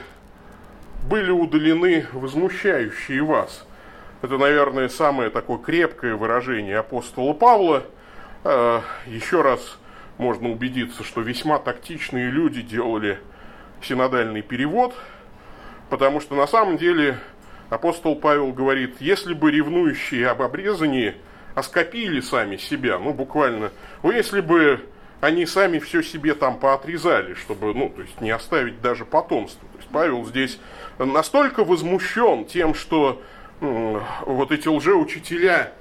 были 1.03 1.31
удалены 1.31 2.05
возмущающие 2.13 3.23
вас. 3.23 3.65
Это, 4.21 4.37
наверное, 4.37 4.87
самое 4.87 5.29
такое 5.29 5.57
крепкое 5.57 6.15
выражение 6.15 6.77
апостола 6.77 7.33
Павла. 7.33 7.83
А, 8.43 8.83
еще 9.07 9.41
раз 9.41 9.77
можно 10.17 10.51
убедиться, 10.51 11.03
что 11.03 11.21
весьма 11.21 11.57
тактичные 11.59 12.29
люди 12.29 12.61
делали 12.61 13.19
синодальный 13.81 14.41
перевод, 14.43 14.93
потому 15.89 16.19
что 16.19 16.35
на 16.35 16.45
самом 16.45 16.77
деле 16.77 17.17
апостол 17.69 18.15
Павел 18.15 18.51
говорит, 18.51 18.97
если 18.99 19.33
бы 19.33 19.51
ревнующие 19.51 20.27
об 20.27 20.43
обрезании 20.43 21.15
оскопили 21.55 22.21
сами 22.21 22.57
себя, 22.57 22.99
ну 22.99 23.13
буквально, 23.13 23.71
ну 24.03 24.11
если 24.11 24.41
бы 24.41 24.81
они 25.21 25.45
сами 25.45 25.79
все 25.79 26.01
себе 26.01 26.33
там 26.33 26.57
поотрезали, 26.57 27.35
чтобы, 27.35 27.73
ну, 27.75 27.89
то 27.89 28.01
есть 28.01 28.19
не 28.21 28.31
оставить 28.31 28.81
даже 28.81 29.05
потомство. 29.05 29.67
То 29.71 29.77
есть 29.77 29.89
Павел 29.89 30.25
здесь 30.25 30.59
настолько 31.05 31.63
возмущен 31.63 32.45
тем, 32.45 32.73
что 32.73 33.21
вот 33.59 34.51
эти 34.51 34.67
лжеучителя 34.67 35.73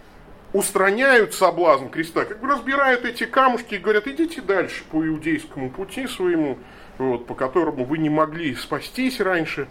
устраняют 0.52 1.32
соблазн 1.34 1.88
креста, 1.88 2.24
как 2.24 2.40
бы 2.40 2.48
разбирают 2.48 3.04
эти 3.04 3.24
камушки 3.24 3.74
и 3.74 3.78
говорят, 3.78 4.06
идите 4.06 4.40
дальше 4.40 4.82
по 4.90 5.06
иудейскому 5.06 5.70
пути 5.70 6.06
своему, 6.06 6.58
вот, 6.98 7.26
по 7.26 7.34
которому 7.34 7.84
вы 7.84 7.98
не 7.98 8.10
могли 8.10 8.54
спастись 8.54 9.20
раньше. 9.20 9.68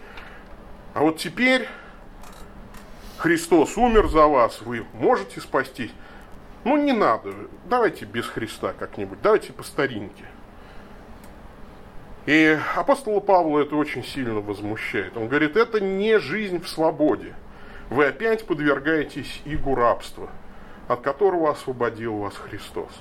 А 0.94 1.00
вот 1.02 1.18
теперь 1.18 1.68
Христос 3.18 3.76
умер 3.76 4.08
за 4.08 4.26
вас, 4.26 4.62
вы 4.62 4.84
можете 4.94 5.40
спастись. 5.40 5.92
Ну 6.64 6.76
не 6.76 6.92
надо, 6.92 7.32
давайте 7.68 8.06
без 8.06 8.26
Христа 8.26 8.72
как-нибудь, 8.78 9.20
давайте 9.22 9.52
по 9.52 9.62
старинке. 9.62 10.24
И 12.30 12.56
апостола 12.76 13.18
Павла 13.18 13.58
это 13.58 13.74
очень 13.74 14.04
сильно 14.04 14.38
возмущает. 14.40 15.16
Он 15.16 15.26
говорит, 15.26 15.56
это 15.56 15.80
не 15.80 16.20
жизнь 16.20 16.62
в 16.62 16.68
свободе. 16.68 17.34
Вы 17.88 18.06
опять 18.06 18.46
подвергаетесь 18.46 19.42
игу 19.44 19.74
рабства, 19.74 20.30
от 20.86 21.00
которого 21.00 21.50
освободил 21.50 22.18
вас 22.18 22.36
Христос. 22.36 22.92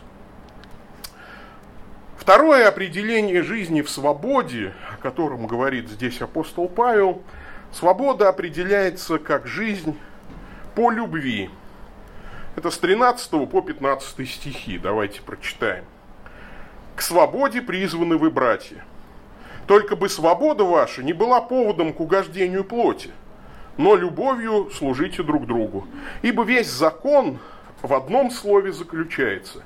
Второе 2.18 2.68
определение 2.68 3.44
жизни 3.44 3.84
в 3.84 3.90
свободе, 3.92 4.74
о 4.92 4.98
котором 5.00 5.46
говорит 5.46 5.90
здесь 5.90 6.20
апостол 6.24 6.68
Павел, 6.68 7.22
свобода 7.72 8.30
определяется 8.30 9.20
как 9.20 9.46
жизнь 9.46 9.96
по 10.74 10.90
любви. 10.90 11.52
Это 12.56 12.72
с 12.72 12.80
13 12.80 13.48
по 13.48 13.62
15 13.62 14.28
стихи. 14.28 14.80
Давайте 14.80 15.22
прочитаем. 15.22 15.86
К 16.96 17.04
свободе 17.04 17.62
призваны 17.62 18.18
вы, 18.18 18.32
братья. 18.32 18.84
Только 19.70 19.96
бы 19.96 20.10
свобода 20.10 20.64
ваша 20.64 21.04
не 21.04 21.14
была 21.14 21.42
поводом 21.42 21.94
к 21.94 22.00
угождению 22.00 22.64
плоти, 22.64 23.12
но 23.78 23.94
любовью 23.94 24.72
служите 24.72 25.22
друг 25.22 25.46
другу. 25.46 25.86
Ибо 26.24 26.44
весь 26.44 26.72
закон 26.72 27.38
в 27.84 27.94
одном 27.94 28.32
слове 28.32 28.74
заключается. 28.74 29.62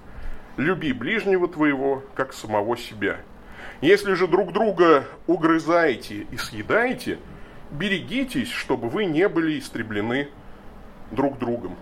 Люби 0.58 0.92
ближнего 0.92 1.48
твоего, 1.48 2.04
как 2.16 2.34
самого 2.34 2.76
себя. 2.76 3.16
Если 3.80 4.16
же 4.16 4.28
друг 4.28 4.52
друга 4.52 5.06
угрызаете 5.26 6.28
и 6.30 6.36
съедаете, 6.36 7.18
берегитесь, 7.72 8.52
чтобы 8.52 8.90
вы 8.90 9.06
не 9.06 9.30
были 9.30 9.58
истреблены 9.58 10.28
друг 11.12 11.40
другом. 11.40 11.78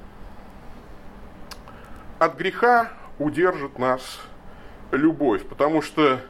От 2.19 2.37
греха 2.37 2.91
удержит 3.17 3.79
нас 3.79 4.19
любовь, 4.91 5.43
потому 5.43 5.81
что 5.81 6.21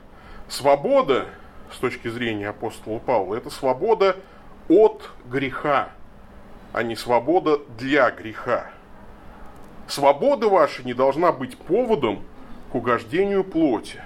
свобода, 0.47 1.27
с 1.73 1.77
точки 1.77 2.07
зрения 2.07 2.49
апостола 2.49 2.99
Павла, 2.99 3.35
это 3.35 3.49
свобода 3.49 4.15
от 4.69 5.09
греха, 5.25 5.89
а 6.73 6.83
не 6.83 6.95
свобода 6.95 7.59
для 7.77 8.09
греха. 8.11 8.69
Свобода 9.87 10.47
ваша 10.47 10.83
не 10.83 10.93
должна 10.93 11.31
быть 11.31 11.57
поводом 11.57 12.23
к 12.71 12.75
угождению 12.75 13.43
плоти. 13.43 14.01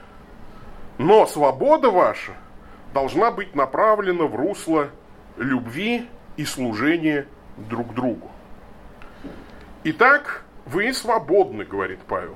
Но 0.97 1.25
свобода 1.25 1.91
ваша 1.91 2.31
должна 2.93 3.31
быть 3.31 3.55
направлена 3.55 4.25
в 4.25 4.35
русло 4.35 4.89
любви 5.37 6.07
и 6.37 6.45
служения 6.45 7.27
друг 7.57 7.93
другу. 7.93 8.31
Итак, 9.83 10.43
вы 10.65 10.93
свободны, 10.93 11.65
говорит 11.65 11.99
Павел. 12.07 12.35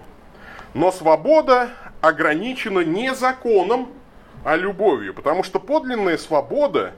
Но 0.74 0.91
свобода 0.91 1.69
ограничена 2.01 2.81
не 2.81 3.15
законом, 3.15 3.89
а 4.43 4.55
любовью. 4.55 5.13
Потому 5.13 5.43
что 5.43 5.60
подлинная 5.60 6.17
свобода, 6.17 6.93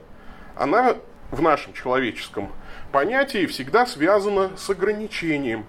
она 0.56 0.96
в 1.30 1.40
нашем 1.40 1.72
человеческом 1.72 2.50
понятии 2.92 3.46
всегда 3.46 3.86
связана 3.86 4.56
с 4.56 4.68
ограничением. 4.70 5.66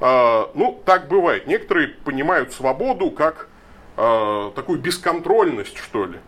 А, 0.00 0.50
ну, 0.54 0.80
так 0.84 1.08
бывает. 1.08 1.46
Некоторые 1.46 1.88
понимают 1.88 2.52
свободу 2.52 3.10
как 3.10 3.48
а, 3.96 4.50
такую 4.52 4.80
бесконтрольность, 4.80 5.78
что 5.78 6.06
ли. 6.06 6.18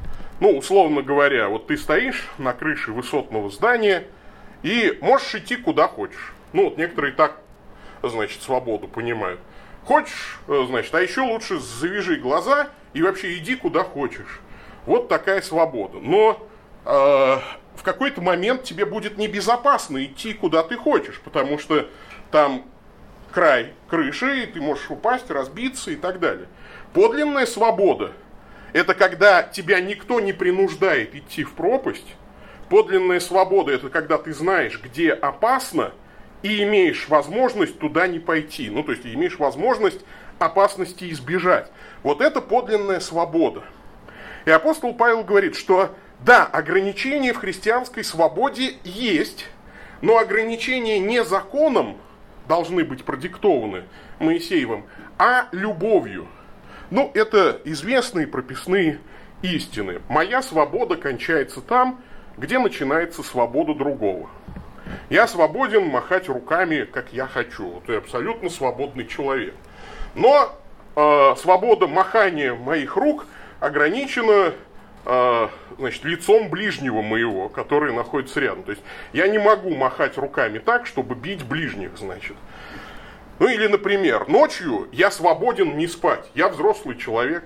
Ну, 0.41 0.57
условно 0.57 1.03
говоря, 1.03 1.49
вот 1.49 1.67
ты 1.67 1.77
стоишь 1.77 2.29
на 2.39 2.53
крыше 2.53 2.93
высотного 2.93 3.51
здания 3.51 4.05
и 4.63 4.99
можешь 5.03 5.35
идти 5.35 5.57
куда 5.57 5.87
хочешь. 5.87 6.33
Ну, 6.53 6.65
вот 6.65 6.79
некоторые 6.79 7.13
так, 7.13 7.41
значит, 8.03 8.43
свободу 8.43 8.89
понимают. 8.89 9.41
Хочешь, 9.85 10.41
э, 10.49 10.65
значит, 10.69 10.95
а 10.95 11.01
еще 11.01 11.21
лучше 11.21 11.59
завяжи 11.59 12.17
глаза 12.17 12.71
и 12.93 13.03
вообще 13.03 13.37
иди 13.39 13.57
куда 13.57 13.85
хочешь. 13.85 14.41
Вот 14.87 15.09
такая 15.09 15.43
свобода. 15.43 15.99
Но 16.01 16.47
э, 16.85 16.89
в 17.77 17.83
какой-то 17.83 18.21
момент 18.21 18.65
тебе 18.65 18.85
будет 18.85 19.19
небезопасно 19.19 20.05
идти 20.05 20.33
куда 20.35 20.63
ты 20.63 20.77
хочешь, 20.77 21.21
потому 21.21 21.59
что 21.59 21.89
там 22.31 22.65
край 23.33 23.75
крыши, 23.89 24.45
и 24.45 24.47
ты 24.47 24.61
можешь 24.61 24.91
упасть, 24.91 25.31
разбиться 25.31 25.91
и 25.91 25.97
так 25.97 26.21
далее. 26.21 26.49
Подлинная 26.93 27.47
свобода– 27.47 28.13
это 28.73 28.95
когда 28.95 29.43
тебя 29.43 29.81
никто 29.81 30.21
не 30.21 30.33
принуждает 30.33 31.15
идти 31.15 31.45
в 31.45 31.53
пропасть. 31.53 32.17
Подлинная 32.69 33.21
свобода– 33.21 33.73
это 33.75 33.89
когда 33.89 34.19
ты 34.19 34.33
знаешь, 34.33 34.81
где 34.83 35.13
опасно, 35.13 35.93
и 36.43 36.63
имеешь 36.63 37.09
возможность 37.09 37.79
туда 37.79 38.07
не 38.07 38.19
пойти. 38.19 38.71
Ну, 38.71 38.83
то 38.83 38.93
есть 38.93 39.05
имеешь 39.05 39.39
возможность 39.39 40.01
опасности 40.39 41.11
избежать. 41.11 41.71
Вот 42.03 42.21
это 42.21 42.41
подлинная 42.41 43.01
свобода. 43.01 43.63
И 44.47 44.51
апостол 44.51 44.95
Павел 44.95 45.23
говорит, 45.23 45.57
что 45.57 45.95
да, 46.21 46.45
ограничения 46.45 47.33
в 47.33 47.39
христианской 47.39 48.05
свободе 48.05 48.75
есть, 48.85 49.47
но 50.01 50.19
ограничения 50.19 50.99
не 50.99 51.25
законом 51.25 51.97
должны 52.49 52.85
быть 52.85 53.05
продиктованы 53.05 53.85
Моисеевым, 54.19 54.85
а 55.19 55.49
любовью. 55.53 56.27
Ну, 56.91 57.11
это 57.15 57.61
известные 57.65 58.27
прописные 58.27 58.99
истины. 59.43 60.01
Моя 60.09 60.43
свобода 60.43 60.97
кончается 60.97 61.61
там, 61.61 62.03
где 62.37 62.59
начинается 62.59 63.23
свобода 63.23 63.75
другого. 63.75 64.29
Я 65.09 65.27
свободен 65.29 65.87
махать 65.87 66.29
руками, 66.29 66.85
как 66.85 67.13
я 67.13 67.27
хочу. 67.27 67.69
Вот 67.69 67.89
я 67.89 67.99
абсолютно 67.99 68.49
свободный 68.49 69.07
человек. 69.07 69.55
Но 70.15 70.53
э, 70.97 71.35
свобода 71.37 71.87
махания 71.87 72.55
моих 72.55 72.97
рук 72.97 73.27
ограничена 73.61 74.55
э, 75.05 75.49
значит, 75.79 76.05
лицом 76.05 76.49
ближнего 76.49 77.03
моего, 77.03 77.49
который 77.49 77.93
находится 77.93 78.41
рядом. 78.41 78.63
То 78.65 78.73
есть 78.73 78.83
я 79.13 79.29
не 79.29 79.39
могу 79.39 79.75
махать 79.75 80.17
руками 80.19 80.59
так, 80.59 80.87
чтобы 80.87 81.15
бить 81.15 81.45
ближних, 81.45 81.97
значит. 81.99 82.37
Ну 83.39 83.49
или, 83.49 83.67
например, 83.67 84.29
ночью 84.29 84.89
я 84.93 85.11
свободен 85.11 85.77
не 85.77 85.87
спать. 85.87 86.31
Я 86.35 86.49
взрослый 86.49 86.97
человек, 86.97 87.45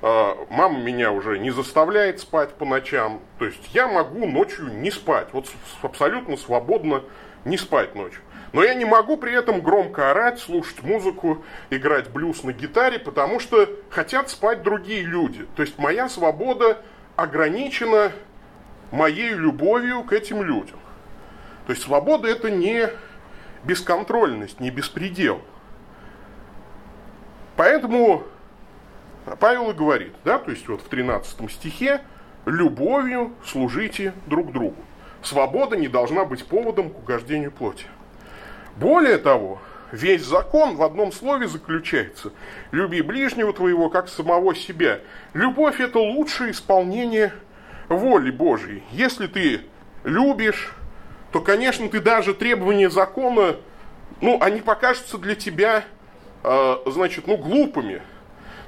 э, 0.00 0.34
мама 0.48 0.78
меня 0.78 1.12
уже 1.12 1.38
не 1.38 1.50
заставляет 1.50 2.20
спать 2.20 2.54
по 2.54 2.64
ночам. 2.64 3.20
То 3.38 3.44
есть 3.44 3.60
я 3.74 3.86
могу 3.86 4.26
ночью 4.26 4.68
не 4.72 4.90
спать. 4.90 5.28
Вот 5.32 5.46
абсолютно 5.82 6.36
свободно 6.36 7.02
не 7.44 7.58
спать 7.58 7.94
ночью. 7.94 8.22
Но 8.54 8.62
я 8.62 8.74
не 8.74 8.84
могу 8.84 9.16
при 9.16 9.32
этом 9.32 9.62
громко 9.62 10.12
орать, 10.12 10.38
слушать 10.38 10.80
музыку, 10.84 11.44
играть 11.70 12.08
блюз 12.10 12.44
на 12.44 12.52
гитаре, 12.52 13.00
потому 13.00 13.40
что 13.40 13.68
хотят 13.90 14.30
спать 14.30 14.62
другие 14.62 15.02
люди. 15.02 15.44
То 15.56 15.62
есть 15.62 15.76
моя 15.76 16.08
свобода 16.08 16.78
ограничена 17.16 18.12
моей 18.92 19.32
любовью 19.32 20.04
к 20.04 20.12
этим 20.12 20.44
людям. 20.44 20.78
То 21.66 21.72
есть 21.72 21.82
свобода 21.82 22.28
это 22.28 22.48
не 22.48 22.90
бесконтрольность, 23.64 24.60
не 24.60 24.70
беспредел. 24.70 25.42
Поэтому 27.56 28.22
Павел 29.40 29.72
и 29.72 29.74
говорит, 29.74 30.12
да, 30.22 30.38
то 30.38 30.52
есть 30.52 30.68
вот 30.68 30.80
в 30.80 30.88
13 30.88 31.50
стихе, 31.50 32.02
любовью 32.46 33.34
служите 33.44 34.14
друг 34.26 34.52
другу. 34.52 34.76
Свобода 35.22 35.76
не 35.76 35.88
должна 35.88 36.24
быть 36.24 36.46
поводом 36.46 36.90
к 36.90 36.98
угождению 36.98 37.50
плоти. 37.50 37.86
Более 38.76 39.18
того, 39.18 39.60
весь 39.92 40.22
закон 40.22 40.76
в 40.76 40.82
одном 40.82 41.12
слове 41.12 41.46
заключается. 41.46 42.32
Люби 42.72 43.02
ближнего 43.02 43.52
твоего, 43.52 43.88
как 43.88 44.08
самого 44.08 44.54
себя. 44.54 45.00
Любовь– 45.32 45.78
это 45.80 45.98
лучшее 45.98 46.50
исполнение 46.50 47.32
воли 47.88 48.30
Божьей. 48.30 48.82
Если 48.90 49.28
ты 49.28 49.60
любишь, 50.02 50.74
то, 51.32 51.40
конечно, 51.40 51.88
ты 51.88 52.00
даже 52.00 52.34
требования 52.34 52.90
закона, 52.90 53.56
ну, 54.20 54.38
они 54.40 54.60
покажутся 54.60 55.18
для 55.18 55.36
тебя, 55.36 55.84
э, 56.42 56.76
значит, 56.86 57.26
ну, 57.28 57.36
глупыми. 57.36 58.02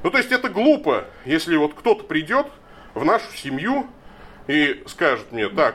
Ну, 0.05 0.11
то 0.11 0.19
есть 0.19 0.31
это 0.31 0.49
глупо, 0.49 1.07
если 1.25 1.57
вот 1.57 1.75
кто-то 1.75 2.05
придет 2.05 2.47
в 2.95 3.05
нашу 3.05 3.33
семью 3.37 3.89
и 4.47 4.85
скажет 4.87 5.33
мне, 5.33 5.49
так, 5.49 5.75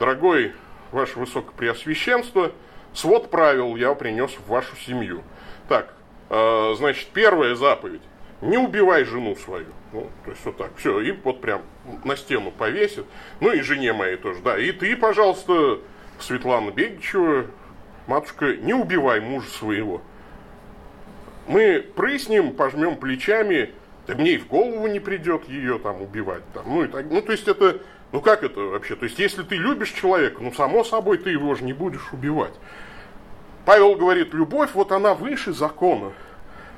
дорогой 0.00 0.52
ваше 0.90 1.20
высокопреосвященство– 1.20 2.50
Свод 2.94 3.30
правил 3.30 3.76
я 3.76 3.94
принес 3.94 4.32
в 4.32 4.48
вашу 4.48 4.76
семью. 4.76 5.22
Так, 5.68 5.94
э, 6.28 6.74
значит, 6.76 7.08
первая 7.08 7.54
заповедь. 7.54 8.02
Не 8.40 8.56
убивай 8.56 9.04
жену 9.04 9.36
свою. 9.36 9.66
Ну, 9.92 10.08
то 10.24 10.30
есть 10.30 10.44
вот 10.44 10.56
так. 10.56 10.70
Все, 10.76 11.00
и 11.00 11.12
вот 11.12 11.40
прям 11.40 11.62
на 12.04 12.16
стену 12.16 12.50
повесит. 12.50 13.04
Ну 13.40 13.52
и 13.52 13.60
жене 13.60 13.92
моей 13.92 14.16
тоже, 14.16 14.40
да. 14.42 14.58
И 14.58 14.72
ты, 14.72 14.96
пожалуйста, 14.96 15.80
Светлана 16.18 16.70
Бегичева, 16.70 17.46
матушка, 18.06 18.56
не 18.56 18.74
убивай 18.74 19.20
мужа 19.20 19.48
своего. 19.50 20.00
Мы 21.46 21.80
прыснем, 21.80 22.52
пожмем 22.54 22.96
плечами, 22.96 23.72
да 24.06 24.14
мне 24.14 24.32
и 24.32 24.38
в 24.38 24.46
голову 24.46 24.86
не 24.86 25.00
придет 25.00 25.48
ее 25.48 25.78
там 25.78 26.00
убивать. 26.02 26.42
Там, 26.54 26.64
ну, 26.66 26.84
и 26.84 26.88
так, 26.88 27.06
ну, 27.10 27.22
то 27.22 27.32
есть 27.32 27.48
это, 27.48 27.80
ну 28.12 28.20
как 28.20 28.42
это 28.42 28.60
вообще? 28.60 28.96
То 28.96 29.04
есть 29.04 29.18
если 29.18 29.42
ты 29.42 29.56
любишь 29.56 29.92
человека, 29.92 30.42
ну 30.42 30.52
само 30.52 30.84
собой 30.84 31.18
ты 31.18 31.30
его 31.30 31.54
же 31.54 31.64
не 31.64 31.72
будешь 31.72 32.12
убивать. 32.12 32.54
Павел 33.64 33.94
говорит, 33.94 34.34
любовь, 34.34 34.70
вот 34.74 34.90
она 34.92 35.14
выше 35.14 35.52
закона. 35.52 36.12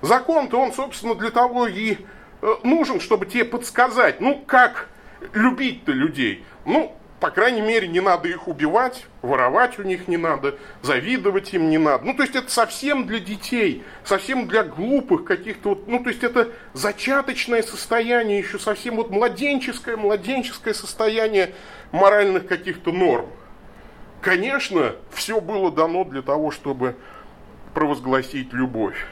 Закон-то 0.01 0.61
он, 0.61 0.73
собственно, 0.73 1.15
для 1.15 1.31
того 1.31 1.67
и 1.69 1.97
э, 2.43 2.55
нужен, 2.65 3.01
чтобы 3.01 3.27
тебе 3.27 3.45
подсказать, 3.45 4.21
ну, 4.21 4.43
как 4.47 4.89
любить-то 5.33 5.93
людей. 5.93 6.45
Ну, 6.65 6.95
по 7.23 7.31
крайней 7.31 7.61
мере, 7.61 7.87
не 7.87 8.01
надо 8.01 8.29
их 8.29 8.49
убивать, 8.49 9.07
воровать 9.23 9.79
у 9.79 9.85
них 9.85 10.09
не 10.09 10.17
надо, 10.17 10.59
завидовать 10.83 11.55
им 11.55 11.71
не 11.71 11.79
надо. 11.79 12.05
Ну, 12.05 12.15
то 12.15 12.25
есть 12.25 12.35
это 12.35 12.51
совсем 12.51 13.07
для 13.07 13.21
детей, 13.21 13.85
совсем 14.05 14.49
для 14.49 14.65
глупых 14.65 15.23
каких-то 15.23 15.69
вот, 15.69 15.87
ну, 15.87 16.03
то 16.03 16.11
есть 16.11 16.25
это 16.25 16.49
зачаточное 16.73 17.63
состояние, 17.63 18.41
еще 18.41 18.59
совсем 18.59 18.97
вот 18.97 19.11
младенческое, 19.11 19.97
младенческое 19.97 20.75
состояние 20.75 21.55
моральных 21.93 22.49
каких-то 22.49 22.91
норм. 22.91 23.29
Конечно, 24.21 24.97
все 25.13 25.41
было 25.41 25.71
дано 25.71 26.03
для 26.03 26.23
того, 26.23 26.51
чтобы 26.51 26.97
провозгласить 27.73 28.53
любовь. 28.53 29.07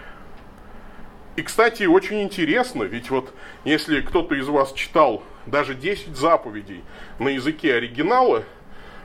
И, 1.36 1.42
кстати, 1.42 1.84
очень 1.84 2.22
интересно, 2.22 2.82
ведь 2.82 3.08
вот 3.10 3.32
если 3.64 4.00
кто-то 4.00 4.34
из 4.34 4.48
вас 4.48 4.72
читал 4.72 5.22
даже 5.46 5.74
10 5.74 6.16
заповедей 6.16 6.84
на 7.18 7.28
языке 7.28 7.74
оригинала, 7.74 8.44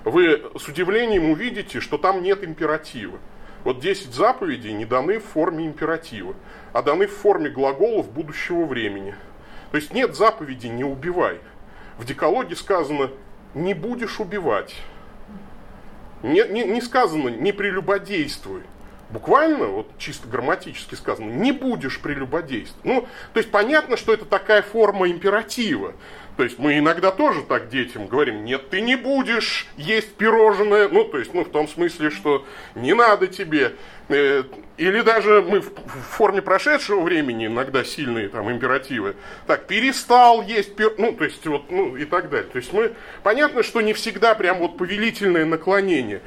вы 0.04 0.44
с 0.58 0.68
удивлением 0.68 1.30
увидите, 1.32 1.80
что 1.80 1.98
там 1.98 2.22
нет 2.22 2.44
императива. 2.44 3.18
Вот 3.64 3.80
10 3.80 4.14
заповедей 4.14 4.74
не 4.74 4.86
даны 4.86 5.20
в 5.20 5.26
форме 5.26 5.66
императива, 5.66 6.36
а 6.72 6.84
даны 6.84 7.08
в 7.08 7.16
форме 7.16 7.50
глаголов 7.50 8.12
будущего 8.12 8.66
времени. 8.66 9.16
То 9.72 9.78
есть 9.78 9.94
нет 9.94 10.16
заповеди 10.16 10.68
«не 10.68 10.84
убивай». 10.84 11.40
В 11.98 12.06
Декалоге 12.06 12.56
сказано 12.56 13.10
«не 13.56 13.74
будешь 13.74 14.20
убивать». 14.20 14.76
Не, 16.22 16.48
не, 16.48 16.64
не 16.64 16.82
сказано 16.82 17.30
«не 17.30 17.52
прелюбодействуй». 17.52 18.62
Буквально, 19.10 19.68
вот 19.68 19.92
чисто 19.98 20.28
грамматически 20.28 20.96
сказано, 20.96 21.30
не 21.30 21.52
будешь 21.52 22.00
прелюбодействовать. 22.00 22.86
Ну, 22.86 23.08
то 23.34 23.40
есть 23.40 23.52
понятно, 23.52 23.98
что 23.98 24.14
это 24.14 24.26
такая 24.26 24.62
форма 24.62 25.10
императива. 25.10 25.94
То 26.38 26.44
есть 26.44 26.60
мы 26.60 26.78
иногда 26.78 27.12
тоже 27.12 27.44
так 27.44 27.70
детям 27.70 28.08
говорим, 28.08 28.44
нет, 28.44 28.70
ты 28.70 28.82
не 28.82 28.98
будешь 28.98 29.68
есть 29.78 30.16
пирожное, 30.16 30.90
ну, 30.90 31.06
то 31.06 31.18
есть, 31.18 31.34
ну, 31.34 31.46
в 31.46 31.50
том 31.50 31.68
смысле, 31.68 32.10
что 32.10 32.46
не 32.76 32.94
надо 32.94 33.28
тебе. 33.28 33.74
Э, 34.10 34.44
или 34.78 35.02
даже 35.02 35.42
мы 35.42 35.62
в 35.62 35.72
форме 36.12 36.42
прошедшего 36.42 37.00
времени 37.00 37.46
иногда 37.46 37.86
сильные 37.86 38.28
там 38.28 38.52
императивы. 38.52 39.16
Так, 39.48 39.68
перестал 39.68 40.42
есть, 40.42 40.76
пир... 40.76 40.94
ну, 40.98 41.14
то 41.14 41.24
есть, 41.24 41.46
вот, 41.48 41.72
ну, 41.72 41.96
и 41.96 42.04
так 42.04 42.30
далее. 42.30 42.50
То 42.52 42.58
есть 42.58 42.74
мы, 42.74 42.92
понятно, 43.24 43.64
что 43.64 43.80
не 43.80 43.94
всегда 43.94 44.36
прям 44.36 44.58
вот 44.58 44.78
повелительное 44.78 45.46
наклонение. 45.46 46.22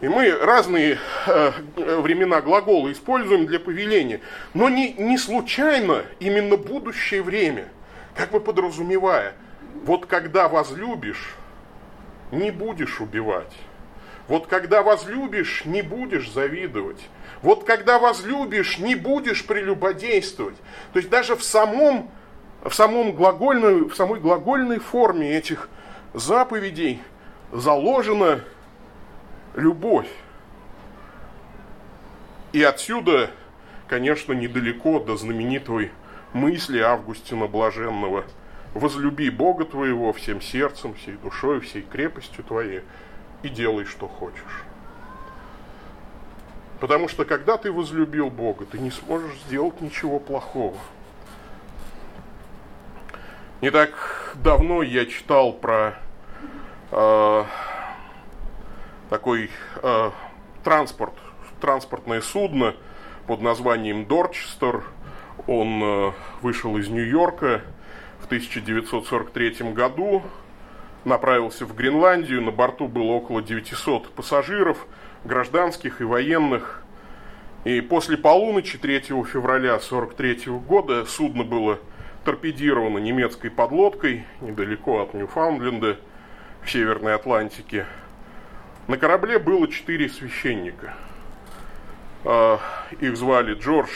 И 0.00 0.08
мы 0.08 0.32
разные 0.32 0.98
э, 1.26 1.52
времена 1.76 2.40
глагола 2.40 2.90
используем 2.90 3.46
для 3.46 3.60
повеления. 3.60 4.20
Но 4.52 4.68
не, 4.68 4.94
не 4.94 5.16
случайно 5.16 6.02
именно 6.18 6.56
будущее 6.56 7.22
время– 7.22 7.68
как 8.18 8.32
бы 8.32 8.40
подразумевая, 8.40 9.34
вот 9.84 10.06
когда 10.06 10.48
возлюбишь, 10.48 11.36
не 12.32 12.50
будешь 12.50 13.00
убивать. 13.00 13.52
Вот 14.26 14.48
когда 14.48 14.82
возлюбишь, 14.82 15.64
не 15.64 15.82
будешь 15.82 16.28
завидовать. 16.30 17.00
Вот 17.42 17.62
когда 17.62 18.00
возлюбишь, 18.00 18.78
не 18.78 18.96
будешь 18.96 19.46
прелюбодействовать. 19.46 20.56
То 20.92 20.98
есть 20.98 21.08
даже 21.08 21.36
в 21.36 21.44
самом, 21.44 22.10
в 22.64 22.74
самом 22.74 23.12
глагольной, 23.12 23.88
в 23.88 23.94
самой 23.94 24.18
глагольной 24.18 24.80
форме 24.80 25.30
этих 25.36 25.70
заповедей 26.12 27.00
заложена 27.52 28.40
любовь. 29.54 30.08
И 32.52 32.64
отсюда, 32.64 33.30
конечно, 33.86 34.32
недалеко 34.32 34.98
до 34.98 35.16
знаменитой 35.16 35.92
мысли 36.38 36.78
Августина 36.78 37.46
Блаженного. 37.46 38.24
Возлюби 38.74 39.28
Бога 39.28 39.64
твоего 39.64 40.12
всем 40.12 40.40
сердцем, 40.40 40.94
всей 40.94 41.16
душой, 41.16 41.60
всей 41.60 41.82
крепостью 41.82 42.44
твоей 42.44 42.82
и 43.42 43.48
делай, 43.48 43.84
что 43.84 44.06
хочешь. 44.06 44.62
Потому 46.80 47.08
что 47.08 47.24
когда 47.24 47.56
ты 47.56 47.72
возлюбил 47.72 48.30
Бога, 48.30 48.64
ты 48.66 48.78
не 48.78 48.90
сможешь 48.90 49.34
сделать 49.46 49.80
ничего 49.80 50.20
плохого. 50.20 50.76
Не 53.60 53.70
так 53.70 54.36
давно 54.36 54.82
я 54.82 55.06
читал 55.06 55.52
про 55.52 55.94
э, 56.92 57.44
такой 59.10 59.50
э, 59.82 60.10
транспорт, 60.62 61.14
транспортное 61.60 62.20
судно 62.20 62.76
под 63.26 63.40
названием 63.40 64.06
Дорчестер– 64.06 64.84
он 65.48 65.82
э, 65.82 66.12
вышел 66.42 66.76
из 66.76 66.88
Нью-Йорка 66.88 67.62
в 68.20 68.26
1943 68.26 69.72
году, 69.72 70.22
направился 71.04 71.64
в 71.64 71.74
Гренландию, 71.74 72.42
на 72.42 72.52
борту 72.52 72.86
было 72.86 73.12
около 73.12 73.40
900 73.40 74.10
пассажиров, 74.10 74.86
гражданских 75.24 76.02
и 76.02 76.04
военных. 76.04 76.82
И 77.64 77.80
после 77.80 78.18
полуночи 78.18 78.76
3 78.78 79.00
февраля 79.00 79.76
1943 79.76 80.52
года 80.52 81.06
судно 81.06 81.44
было 81.44 81.78
торпедировано 82.24 82.98
немецкой 82.98 83.48
подлодкой 83.48 84.26
недалеко 84.42 85.00
от 85.00 85.14
Ньюфаундленда 85.14 85.96
в 86.62 86.70
Северной 86.70 87.14
Атлантике. 87.14 87.86
На 88.86 88.98
корабле 88.98 89.38
было 89.38 89.66
четыре 89.66 90.10
священника. 90.10 90.94
Э, 92.24 92.58
их 93.00 93.16
звали 93.16 93.54
Джордж 93.54 93.88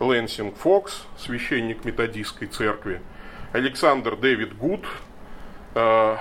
Лэнсинг 0.00 0.56
Фокс, 0.56 1.06
священник 1.16 1.84
методистской 1.84 2.48
церкви, 2.48 3.00
Александр 3.52 4.16
Дэвид 4.16 4.56
Гуд, 4.56 4.86
э, 5.74 6.16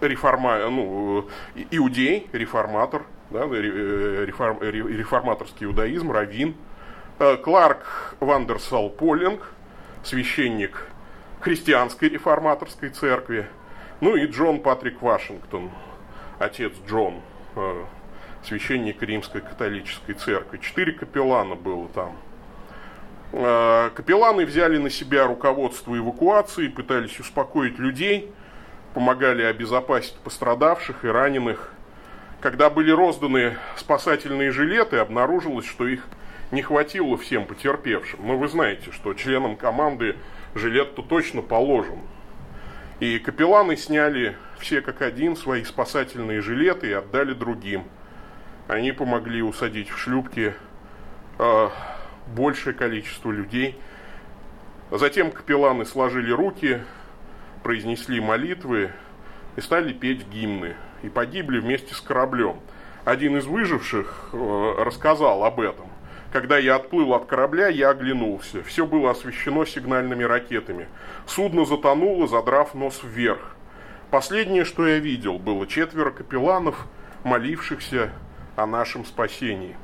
реформа, 0.00 0.58
ну, 0.70 1.28
иудей, 1.70 2.28
реформатор, 2.32 3.04
да, 3.30 3.44
э, 3.44 4.24
реформ, 4.26 4.58
реформаторский 4.60 5.66
иудаизм, 5.66 6.12
раввин, 6.12 6.54
э, 7.18 7.36
Кларк 7.36 8.16
Вандерсал 8.20 8.90
Полинг, 8.90 9.50
священник 10.02 10.86
христианской 11.40 12.08
реформаторской 12.08 12.90
церкви, 12.90 13.46
ну 14.00 14.16
и 14.16 14.26
Джон 14.26 14.60
Патрик 14.60 15.00
Вашингтон, 15.02 15.70
отец 16.38 16.72
Джон, 16.86 17.20
э, 17.56 17.84
священник 18.42 19.02
римской 19.02 19.40
католической 19.40 20.12
церкви. 20.14 20.58
Четыре 20.58 20.92
капеллана 20.92 21.54
было 21.54 21.88
там. 21.88 22.16
Э, 23.36 23.90
капелланы 23.92 24.46
взяли 24.46 24.78
на 24.78 24.88
себя 24.90 25.26
руководство 25.26 25.98
эвакуации, 25.98 26.68
пытались 26.68 27.18
успокоить 27.18 27.80
людей, 27.80 28.32
помогали 28.94 29.42
обезопасить 29.42 30.14
пострадавших 30.22 31.04
и 31.04 31.08
раненых. 31.08 31.72
Когда 32.40 32.70
были 32.70 32.92
розданы 32.92 33.56
спасательные 33.76 34.52
жилеты, 34.52 34.98
обнаружилось, 34.98 35.66
что 35.66 35.88
их 35.88 36.06
не 36.52 36.62
хватило 36.62 37.16
всем 37.18 37.44
потерпевшим. 37.44 38.20
Но 38.24 38.38
вы 38.38 38.46
знаете, 38.46 38.92
что 38.92 39.14
членам 39.14 39.56
команды 39.56 40.14
жилет-то 40.54 41.02
точно 41.02 41.42
положен. 41.42 41.98
И 43.00 43.18
капелланы 43.18 43.76
сняли 43.76 44.36
все 44.60 44.80
как 44.80 45.02
один 45.02 45.34
свои 45.34 45.64
спасательные 45.64 46.40
жилеты 46.40 46.90
и 46.90 46.92
отдали 46.92 47.32
другим. 47.32 47.82
Они 48.68 48.92
помогли 48.92 49.42
усадить 49.42 49.90
в 49.90 49.98
шлюпки 49.98 50.54
э, 51.40 51.68
большее 52.26 52.74
количество 52.74 53.30
людей. 53.30 53.78
Затем 54.90 55.30
капелланы 55.30 55.84
сложили 55.84 56.30
руки, 56.30 56.80
произнесли 57.62 58.20
молитвы 58.20 58.90
и 59.56 59.60
стали 59.60 59.92
петь 59.92 60.26
гимны. 60.28 60.76
И 61.02 61.08
погибли 61.08 61.58
вместе 61.58 61.94
с 61.94 62.00
кораблем. 62.00 62.60
Один 63.04 63.36
из 63.36 63.44
выживших 63.44 64.30
э, 64.32 64.74
рассказал 64.78 65.44
об 65.44 65.60
этом. 65.60 65.86
Когда 66.32 66.58
я 66.58 66.76
отплыл 66.76 67.14
от 67.14 67.26
корабля, 67.26 67.68
я 67.68 67.90
оглянулся. 67.90 68.62
Все 68.62 68.86
было 68.86 69.10
освещено 69.10 69.64
сигнальными 69.64 70.24
ракетами. 70.24 70.88
Судно 71.26 71.64
затонуло, 71.64 72.26
задрав 72.26 72.74
нос 72.74 73.02
вверх. 73.04 73.54
Последнее, 74.10 74.64
что 74.64 74.86
я 74.86 74.98
видел, 74.98 75.38
было 75.38 75.66
четверо 75.66 76.10
капелланов, 76.10 76.86
молившихся 77.22 78.10
о 78.56 78.66
нашем 78.66 79.04
спасении. 79.04 79.76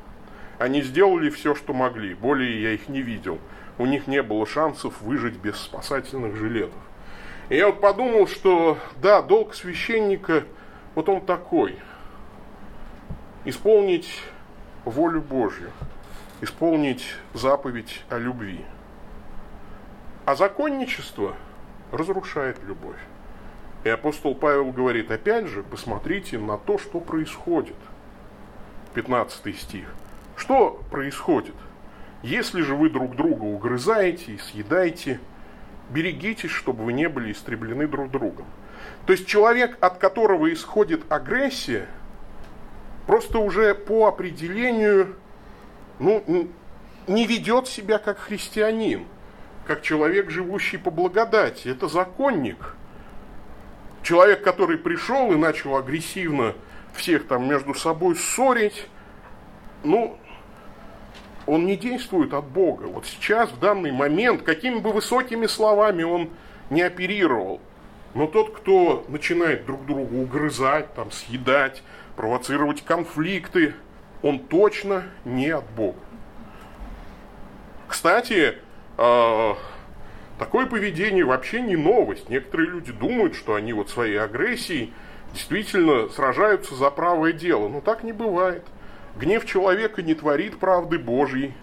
Они 0.61 0.83
сделали 0.83 1.31
все, 1.31 1.55
что 1.55 1.73
могли. 1.73 2.13
Более 2.13 2.63
я 2.63 2.73
их 2.73 2.91
не 2.91 3.01
видел. 3.01 3.39
У 3.79 3.87
них 3.87 4.07
не 4.07 4.23
было 4.23 4.45
шансов 4.45 5.01
выжить 5.01 5.37
без 5.37 5.57
спасательных 5.57 6.37
жилетов. 6.37 6.77
И 7.49 7.57
я 7.57 7.69
вот 7.69 7.81
подумал, 7.81 8.27
что 8.27 8.77
да, 9.01 9.23
долг 9.23 9.55
священника, 9.55 10.45
вот 10.95 11.09
он 11.09 11.23
такой. 11.23 11.79
Исполнить 13.47 14.21
волю 14.85 15.23
Божью. 15.23 15.71
Исполнить 16.43 17.07
заповедь 17.33 18.03
о 18.11 18.19
любви. 18.19 18.61
А 20.27 20.35
законничество 20.35 21.37
разрушает 21.91 22.59
любовь. 22.65 23.01
И 23.85 23.89
апостол 23.89 24.35
Павел 24.35 24.73
говорит, 24.73 25.11
опять 25.11 25.47
же, 25.47 25.63
посмотрите 25.63 26.39
на 26.39 26.59
то, 26.59 26.77
что 26.77 27.01
происходит. 27.01 27.77
15 28.93 29.59
стих. 29.59 29.87
Что 30.41 30.81
происходит? 30.91 31.55
Если 32.23 32.63
же 32.63 32.75
вы 32.75 32.89
друг 32.89 33.15
друга 33.15 33.45
угрызаете 33.45 34.33
и 34.33 34.39
съедаете, 34.39 35.21
берегитесь, 35.91 36.51
чтобы 36.51 36.85
вы 36.85 36.95
не 36.95 37.11
были 37.11 37.33
истреблены 37.33 37.87
друг 37.87 38.11
другом. 38.11 38.47
То 39.05 39.13
есть 39.13 39.27
человек, 39.27 39.77
от 39.83 39.99
которого 39.99 40.51
исходит 40.51 41.03
агрессия, 41.13 41.87
просто 43.07 43.39
уже 43.39 43.75
по 43.75 44.07
определению 44.07 45.15
ну, 45.99 46.49
не 47.07 47.27
ведет 47.27 47.69
себя 47.69 47.99
как 47.99 48.19
христианин, 48.19 49.05
как 49.67 49.83
человек, 49.83 50.31
живущий 50.31 50.79
по 50.79 50.91
благодати. 50.91 51.69
Это 51.69 51.87
законник. 51.87 52.77
Человек, 54.03 54.43
который 54.43 54.79
пришел 54.79 55.33
и 55.33 55.37
начал 55.37 55.77
агрессивно 55.77 56.55
всех 56.95 57.27
там 57.27 57.47
между 57.47 57.75
собой 57.75 58.17
ссорить, 58.17 58.89
ну, 59.85 60.19
он 61.51 61.67
не 61.67 61.77
действует 61.77 62.33
от 62.35 62.47
Бога. 62.47 62.85
Вот 62.85 63.07
сейчас, 63.07 63.51
в 63.51 63.59
данный 63.59 63.93
момент, 63.93 64.43
какими 64.43 64.79
бы 64.79 64.93
высокими 64.93 65.47
словами 65.47 66.03
он 66.03 66.31
не 66.71 66.83
оперировал, 66.83 67.61
но 68.15 68.27
тот, 68.27 68.57
кто 68.57 69.05
начинает 69.09 69.67
друг 69.67 69.85
друга 69.87 70.15
угрызать, 70.15 70.95
там, 70.95 71.11
съедать, 71.11 71.83
провоцировать 72.17 72.83
конфликты, 72.83 73.75
он 74.23 74.39
точно 74.39 75.05
не 75.25 75.51
от 75.51 75.65
Бога. 75.71 75.99
Кстати, 77.89 78.55
э, 78.99 79.55
Такое 80.41 80.65
поведение 80.65 81.23
вообще 81.23 81.61
не 81.61 81.77
новость. 81.77 82.31
Некоторые 82.31 82.71
люди 82.71 82.93
думают, 82.93 83.35
что 83.35 83.57
они 83.57 83.75
вот 83.75 83.91
своей 83.91 84.17
агрессией 84.17 84.91
действительно 85.35 86.09
сражаются 86.09 86.75
за 86.75 86.91
правое 86.91 87.35
дело. 87.35 87.69
Но 87.69 87.83
так 87.83 88.03
не 88.05 88.13
бывает. 88.13 88.65
Гнев 89.17 89.45
человека 89.45 90.03
не 90.03 90.15
творит 90.15 90.59
правды 90.59 90.99
Божьей. 90.99 91.55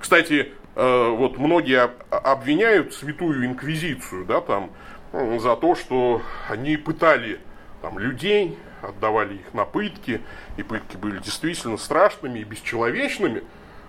Кстати, 0.00 0.52
э, 0.74 1.08
вот 1.10 1.38
многие 1.38 1.90
обвиняют 2.10 2.94
святую 2.94 3.46
инквизицию, 3.46 4.24
да, 4.24 4.40
там, 4.40 4.70
за 5.12 5.56
то, 5.56 5.74
что 5.74 6.22
они 6.48 6.76
пытали 6.76 7.38
там, 7.82 7.98
людей, 7.98 8.56
отдавали 8.80 9.34
их 9.34 9.54
на 9.54 9.64
пытки, 9.64 10.20
и 10.56 10.62
пытки 10.62 10.96
были 10.96 11.18
действительно 11.18 11.76
страшными 11.76 12.40
и 12.40 12.44
бесчеловечными. 12.44 13.42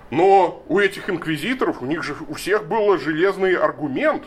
Но 0.09 0.63
у 0.67 0.79
этих 0.79 1.09
инквизиторов, 1.09 1.81
у 1.81 1.85
них 1.85 2.03
же 2.03 2.15
у 2.27 2.33
всех 2.35 2.67
был 2.67 2.97
железный 2.97 3.55
аргумент. 3.55 4.23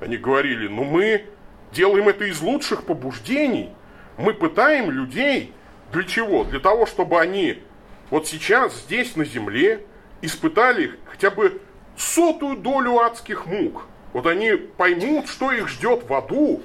Они 0.00 0.16
говорили, 0.16 0.66
ну 0.68 0.84
мы 0.84 1.24
делаем 1.72 2.08
это 2.08 2.24
из 2.24 2.40
лучших 2.40 2.84
побуждений. 2.84 3.70
Мы 4.16 4.34
пытаем 4.34 4.90
людей. 4.90 5.52
Для 5.92 6.04
чего? 6.04 6.44
Для 6.44 6.58
того, 6.58 6.86
чтобы 6.86 7.20
они 7.20 7.62
вот 8.10 8.26
сейчас 8.26 8.74
здесь 8.82 9.16
на 9.16 9.24
земле 9.24 9.84
испытали 10.22 10.92
хотя 11.06 11.30
бы 11.30 11.60
сотую 11.96 12.56
долю 12.56 12.98
адских 13.00 13.46
мук. 13.46 13.86
Вот 14.12 14.26
они 14.26 14.52
поймут, 14.52 15.28
что 15.28 15.52
их 15.52 15.68
ждет 15.68 16.08
в 16.08 16.14
аду, 16.14 16.62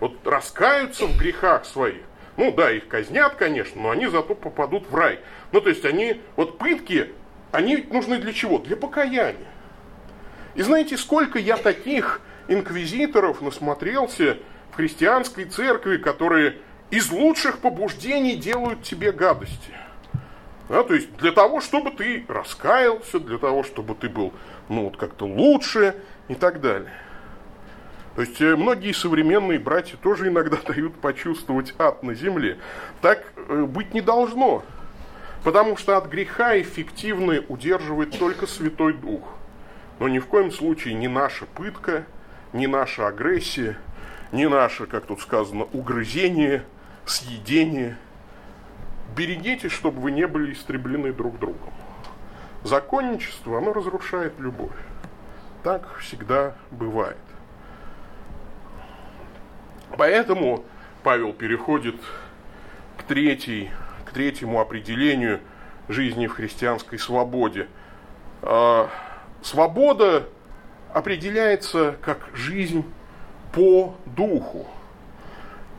вот 0.00 0.26
раскаются 0.26 1.06
в 1.06 1.18
грехах 1.18 1.64
своих. 1.64 2.02
Ну 2.36 2.52
да, 2.52 2.70
их 2.70 2.88
казнят, 2.88 3.34
конечно, 3.34 3.82
но 3.82 3.90
они 3.90 4.06
зато 4.06 4.34
попадут 4.34 4.88
в 4.90 4.94
рай. 4.94 5.20
Ну 5.52 5.60
то 5.60 5.68
есть 5.68 5.84
они, 5.84 6.20
вот 6.36 6.58
пытки, 6.58 7.12
они 7.52 7.76
нужны 7.90 8.18
для 8.18 8.32
чего? 8.32 8.58
Для 8.58 8.76
покаяния. 8.76 9.46
И 10.54 10.62
знаете, 10.62 10.96
сколько 10.96 11.38
я 11.38 11.56
таких 11.56 12.20
инквизиторов 12.48 13.40
насмотрелся 13.40 14.38
в 14.70 14.76
христианской 14.76 15.44
церкви, 15.44 15.96
которые 15.96 16.58
из 16.90 17.10
лучших 17.10 17.58
побуждений 17.58 18.36
делают 18.36 18.82
тебе 18.82 19.10
гадости. 19.10 19.72
Да, 20.68 20.82
то 20.82 20.94
есть 20.94 21.14
для 21.16 21.32
того, 21.32 21.60
чтобы 21.60 21.90
ты 21.90 22.24
раскаялся, 22.28 23.20
для 23.20 23.38
того, 23.38 23.64
чтобы 23.64 23.94
ты 23.94 24.08
был 24.08 24.32
ну, 24.68 24.84
вот 24.84 24.96
как-то 24.96 25.26
лучше 25.26 25.94
и 26.28 26.34
так 26.34 26.60
далее. 26.60 26.92
То 28.14 28.22
есть 28.22 28.40
э, 28.40 28.56
многие 28.56 28.92
современные 28.92 29.58
братья 29.58 29.96
тоже 29.96 30.28
иногда 30.28 30.56
дают 30.66 30.94
почувствовать 30.94 31.74
ад 31.78 32.02
на 32.02 32.14
земле. 32.14 32.58
Так 33.00 33.24
э, 33.36 33.64
быть 33.64 33.92
не 33.92 34.00
должно. 34.00 34.62
Потому 35.42 35.76
что 35.76 35.96
от 35.98 36.06
греха 36.06 36.58
эффективно 36.58 37.44
удерживает 37.48 38.18
только 38.18 38.46
Святой 38.46 38.94
Дух. 38.94 39.22
Но 39.98 40.08
ни 40.08 40.18
в 40.18 40.26
коем 40.26 40.50
случае 40.50 40.94
не 40.94 41.08
наша 41.08 41.44
пытка, 41.44 42.04
не 42.54 42.66
наша 42.66 43.08
агрессия, 43.08 43.76
не 44.32 44.48
наше, 44.48 44.86
как 44.86 45.04
тут 45.06 45.20
сказано, 45.20 45.64
угрызение, 45.64 46.64
съедение. 47.04 47.98
Берегитесь, 49.16 49.72
чтобы 49.72 50.00
вы 50.00 50.10
не 50.10 50.26
были 50.26 50.52
истреблены 50.52 51.12
друг 51.12 51.38
другом. 51.38 51.72
Законничество, 52.64 53.58
оно 53.58 53.72
разрушает 53.72 54.38
любовь. 54.38 54.72
Так 55.62 55.96
всегда 55.98 56.54
бывает. 56.70 57.16
Поэтому 59.96 60.64
Павел 61.02 61.32
переходит 61.32 61.96
к, 62.98 63.02
третьей, 63.04 63.70
к 64.04 64.12
третьему 64.12 64.60
определению 64.60 65.40
жизни 65.88 66.26
в 66.26 66.32
христианской 66.32 66.98
свободе. 66.98 67.68
А, 68.42 68.90
свобода 69.42 70.28
определяется 70.92 71.96
как 72.00 72.28
жизнь 72.34 72.84
по 73.52 73.94
духу. 74.06 74.66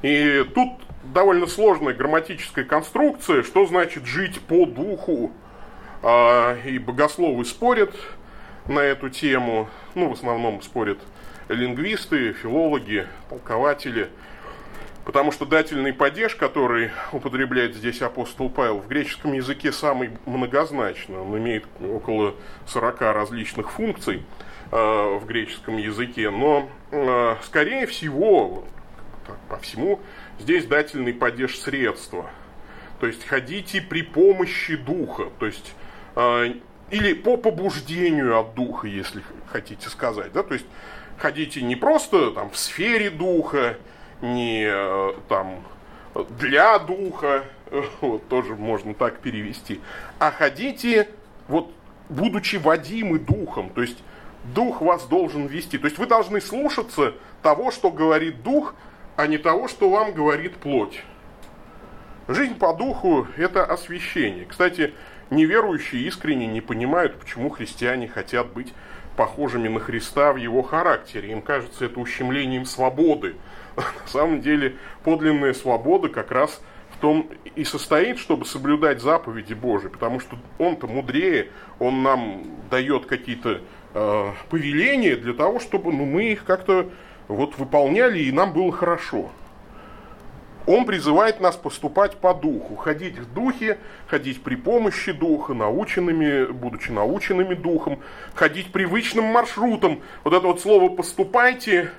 И 0.01 0.45
тут 0.53 0.84
довольно 1.13 1.47
сложная 1.47 1.93
грамматическая 1.93 2.65
конструкция, 2.65 3.43
что 3.43 3.65
значит 3.65 4.05
жить 4.05 4.39
по 4.41 4.65
духу. 4.65 5.31
А, 6.01 6.57
и 6.65 6.77
богословы 6.77 7.45
спорят 7.45 7.95
на 8.67 8.79
эту 8.79 9.09
тему, 9.09 9.69
ну, 9.93 10.09
в 10.09 10.13
основном 10.13 10.61
спорят 10.61 10.99
лингвисты, 11.49 12.33
филологи, 12.33 13.07
толкователи. 13.29 14.09
Потому 15.03 15.31
что 15.31 15.45
дательный 15.45 15.93
падеж, 15.93 16.35
который 16.35 16.89
употребляет 17.11 17.75
здесь 17.75 18.01
апостол 18.01 18.49
Павел, 18.49 18.79
в 18.79 18.87
греческом 18.87 19.33
языке 19.33 19.71
самый 19.71 20.11
многозначный. 20.25 21.19
Он 21.19 21.37
имеет 21.37 21.65
около 21.79 22.33
40 22.65 23.01
различных 23.01 23.71
функций 23.71 24.23
э, 24.71 24.75
в 24.75 25.23
греческом 25.27 25.77
языке. 25.77 26.31
Но, 26.31 26.69
э, 26.89 27.35
скорее 27.43 27.85
всего, 27.85 28.65
по 29.49 29.57
всему, 29.57 29.99
здесь 30.39 30.65
дательный 30.65 31.13
падеж 31.13 31.59
средства. 31.59 32.29
То 32.99 33.07
есть 33.07 33.25
ходите 33.27 33.81
при 33.81 34.01
помощи 34.01 34.75
духа. 34.75 35.29
То 35.39 35.45
есть 35.45 35.73
э, 36.15 36.53
или 36.91 37.13
по 37.13 37.37
побуждению 37.37 38.39
от 38.39 38.53
духа, 38.55 38.87
если 38.87 39.21
хотите 39.47 39.89
сказать. 39.89 40.31
Да? 40.31 40.43
То 40.43 40.53
есть 40.53 40.65
ходите 41.17 41.61
не 41.61 41.75
просто 41.75 42.31
там 42.31 42.49
в 42.49 42.57
сфере 42.57 43.09
духа, 43.09 43.77
не 44.21 44.65
э, 44.67 45.13
там 45.27 45.63
для 46.37 46.79
духа, 46.79 47.45
вот, 48.01 48.27
тоже 48.29 48.55
можно 48.55 48.93
так 48.93 49.19
перевести, 49.19 49.81
а 50.19 50.31
ходите 50.31 51.09
вот 51.47 51.71
будучи 52.09 52.57
водимы 52.57 53.19
духом, 53.19 53.69
то 53.69 53.81
есть 53.81 53.97
дух 54.53 54.81
вас 54.81 55.05
должен 55.05 55.47
вести. 55.47 55.77
То 55.77 55.85
есть 55.85 55.97
вы 55.97 56.05
должны 56.05 56.39
слушаться 56.39 57.13
того, 57.41 57.71
что 57.71 57.91
говорит 57.91 58.43
дух, 58.43 58.75
а 59.15 59.27
не 59.27 59.37
того, 59.37 59.67
что 59.67 59.89
вам 59.89 60.13
говорит 60.13 60.55
плоть. 60.57 61.03
Жизнь 62.27 62.55
по 62.55 62.73
духу– 62.73 63.27
это 63.37 63.63
освящение. 63.63 64.45
Кстати, 64.45 64.93
неверующие 65.29 66.01
искренне 66.03 66.47
не 66.47 66.61
понимают, 66.61 67.19
почему 67.19 67.49
христиане 67.49 68.07
хотят 68.07 68.51
быть 68.51 68.73
похожими 69.15 69.67
на 69.67 69.79
Христа 69.79 70.33
в 70.33 70.37
его 70.37 70.61
характере. 70.61 71.31
Им 71.31 71.41
кажется 71.41 71.85
это 71.85 71.99
ущемлением 71.99 72.65
свободы. 72.65 73.35
На 73.75 74.07
самом 74.07 74.41
деле 74.41 74.75
подлинная 75.03 75.53
свобода 75.53 76.09
как 76.09 76.31
раз 76.31 76.61
в 76.91 76.97
том 76.99 77.29
и 77.55 77.63
состоит, 77.63 78.19
чтобы 78.19 78.45
соблюдать 78.45 79.01
заповеди 79.01 79.53
Божьи, 79.53 79.87
потому 79.87 80.19
что 80.19 80.37
Он-то 80.57 80.87
мудрее, 80.87 81.49
Он 81.79 82.03
нам 82.03 82.43
дает 82.69 83.05
какие-то 83.05 83.61
э, 83.93 84.31
повеления 84.49 85.15
для 85.15 85.33
того, 85.33 85.59
чтобы 85.59 85.91
ну, 85.91 86.05
мы 86.05 86.31
их 86.31 86.43
как-то 86.43 86.89
вот 87.27 87.57
выполняли 87.57 88.19
и 88.19 88.31
нам 88.31 88.53
было 88.53 88.71
хорошо. 88.71 89.29
Он 90.67 90.85
призывает 90.85 91.39
нас 91.39 91.55
поступать 91.55 92.17
по 92.17 92.33
духу, 92.33 92.75
ходить 92.75 93.19
в 93.19 93.31
духе, 93.33 93.77
ходить 94.07 94.41
при 94.41 94.55
помощи 94.55 95.11
духа, 95.11 95.53
наученными, 95.53 96.51
будучи 96.51 96.89
наученными 96.89 97.53
духом, 97.53 97.99
ходить 98.33 98.71
привычным 98.71 99.25
маршрутом. 99.25 100.01
Вот 100.23 100.33
это 100.33 100.47
вот 100.47 100.61
слово 100.61 100.89
«поступайте» 100.89 101.91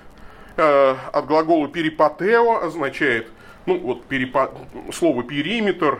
э, 0.57 0.95
от 1.13 1.25
глагола 1.27 1.69
«перипатео» 1.69 2.61
означает, 2.61 3.27
ну 3.65 3.79
вот 3.79 4.03
перипа, 4.03 4.51
слово 4.91 5.23
«периметр», 5.23 5.99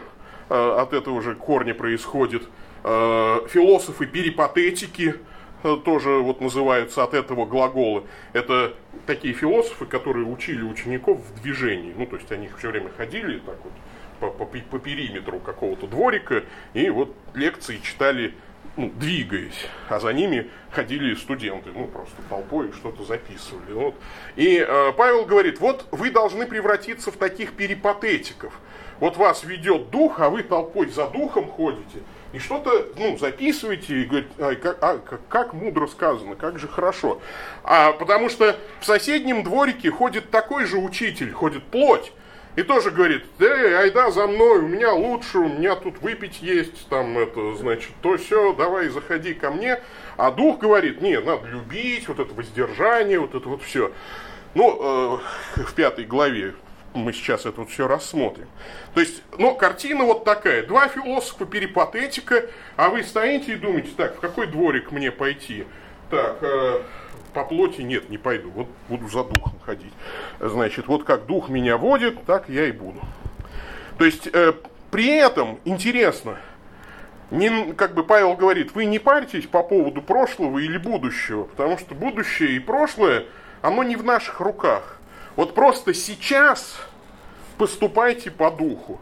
э, 0.49 0.77
от 0.77 0.91
этого 0.91 1.21
же 1.21 1.35
корня 1.35 1.73
происходит, 1.73 2.43
э, 2.83 3.39
философы 3.49 4.07
перипатетики– 4.07 5.15
тоже 5.61 6.09
вот 6.19 6.41
называются 6.41 7.03
от 7.03 7.13
этого 7.13 7.45
глагола. 7.45 8.03
Это 8.33 8.75
такие 9.05 9.33
философы, 9.33 9.85
которые 9.85 10.25
учили 10.25 10.61
учеников 10.61 11.19
в 11.19 11.41
движении. 11.41 11.93
Ну, 11.97 12.05
то 12.05 12.17
есть 12.17 12.31
они 12.31 12.49
все 12.57 12.69
время 12.69 12.91
ходили 12.95 13.39
так 13.39 13.57
вот 13.63 13.73
по, 14.19 14.45
по, 14.45 14.45
по 14.45 14.79
периметру 14.79 15.39
какого-то 15.39 15.87
дворика 15.87 16.43
и 16.73 16.89
вот 16.89 17.15
лекции 17.33 17.79
читали 17.83 18.33
ну, 18.75 18.91
двигаясь, 18.95 19.67
а 19.89 19.99
за 19.99 20.13
ними 20.13 20.49
ходили 20.69 21.15
студенты, 21.15 21.71
ну, 21.73 21.87
просто 21.87 22.15
толпой 22.29 22.71
что-то 22.73 23.03
записывали. 23.03 23.73
Вот. 23.73 23.95
И 24.35 24.63
э, 24.67 24.93
Павел 24.95 25.25
говорит, 25.25 25.59
вот 25.59 25.87
вы 25.91 26.11
должны 26.11 26.45
превратиться 26.45 27.11
в 27.11 27.17
таких 27.17 27.53
перипатетиков. 27.53 28.53
Вот 28.99 29.17
вас 29.17 29.43
ведет 29.43 29.89
дух, 29.89 30.19
а 30.19 30.29
вы 30.29 30.43
толпой 30.43 30.89
за 30.89 31.07
духом 31.07 31.47
ходите– 31.47 32.01
и 32.33 32.39
что-то 32.39 32.87
ну, 32.97 33.17
записываете 33.17 34.01
и 34.01 34.05
говорите, 34.05 34.29
а, 34.37 34.55
как, 34.55 34.77
а, 34.81 34.99
как, 35.29 35.53
мудро 35.53 35.87
сказано, 35.87 36.35
как 36.35 36.59
же 36.59 36.67
хорошо. 36.67 37.21
А, 37.63 37.93
потому 37.93 38.29
что 38.29 38.55
в 38.79 38.85
соседнем 38.85 39.43
дворике 39.43 39.91
ходит 39.91 40.29
такой 40.29 40.65
же 40.65 40.77
учитель, 40.77 41.31
ходит 41.31 41.63
плоть, 41.63 42.11
и 42.57 42.63
тоже 42.63 42.89
говорит, 42.89 43.23
эй, 43.39 43.77
айда 43.77 44.09
за 44.09 44.25
мной, 44.25 44.59
у 44.59 44.67
меня 44.67 44.91
лучше, 44.91 45.37
у 45.37 45.47
меня 45.47 45.75
тут 45.75 46.01
выпить 46.01 46.41
есть, 46.41 46.89
там 46.89 47.17
это, 47.17 47.53
значит, 47.53 47.91
то 48.01 48.17
все, 48.17 48.51
давай 48.53 48.89
заходи 48.89 49.35
ко 49.35 49.51
мне. 49.51 49.79
А 50.17 50.31
дух 50.31 50.57
говорит, 50.57 50.99
нет, 50.99 51.23
надо 51.23 51.47
любить, 51.47 52.07
вот 52.07 52.19
это 52.19 52.33
воздержание, 52.33 53.19
вот 53.19 53.35
это 53.35 53.47
вот 53.47 53.61
все. 53.61 53.91
Ну, 54.55 55.21
э, 55.55 55.61
в 55.61 55.73
пятой 55.75 56.05
главе 56.05 56.55
мы 56.99 57.13
сейчас 57.13 57.45
это 57.45 57.61
вот 57.61 57.69
все 57.69 57.87
рассмотрим. 57.87 58.47
То 58.93 58.99
есть, 58.99 59.23
ну, 59.37 59.55
картина 59.55 60.03
вот 60.03 60.23
такая. 60.23 60.65
Два 60.65 60.87
философа, 60.87 61.45
перипатетика, 61.45 62.45
а 62.75 62.89
вы 62.89 63.03
стоите 63.03 63.53
и 63.53 63.55
думаете, 63.55 63.89
так, 63.95 64.17
в 64.17 64.19
какой 64.19 64.47
дворик 64.47 64.91
мне 64.91 65.11
пойти? 65.11 65.65
Так, 66.09 66.37
э, 66.41 66.81
по 67.33 67.43
плоти 67.43 67.81
нет, 67.81 68.09
не 68.09 68.17
пойду, 68.17 68.49
вот 68.49 68.67
буду 68.89 69.07
за 69.09 69.23
духом 69.23 69.53
ходить. 69.65 69.93
Значит, 70.39 70.87
вот 70.87 71.03
как 71.03 71.25
дух 71.25 71.49
меня 71.49 71.77
водит, 71.77 72.25
так 72.25 72.49
я 72.49 72.65
и 72.65 72.71
буду. 72.71 72.99
То 73.97 74.05
есть, 74.05 74.27
э, 74.31 74.53
при 74.91 75.17
этом, 75.17 75.59
интересно, 75.65 76.37
не, 77.29 77.73
как 77.73 77.93
бы 77.93 78.03
Павел 78.03 78.35
говорит, 78.35 78.73
вы 78.73 78.85
не 78.85 78.99
парьтесь 78.99 79.45
по 79.47 79.61
поводу 79.63 80.01
прошлого 80.01 80.59
или 80.59 80.77
будущего, 80.77 81.43
потому 81.43 81.77
что 81.77 81.93
будущее 81.93 82.55
и 82.55 82.59
прошлое, 82.59 83.25
оно 83.61 83.83
не 83.83 83.95
в 83.95 84.03
наших 84.03 84.39
руках. 84.39 84.96
Вот 85.37 85.53
просто 85.53 85.93
сейчас 85.93 86.77
поступайте 87.57 88.31
по 88.31 88.49
духу. 88.51 88.99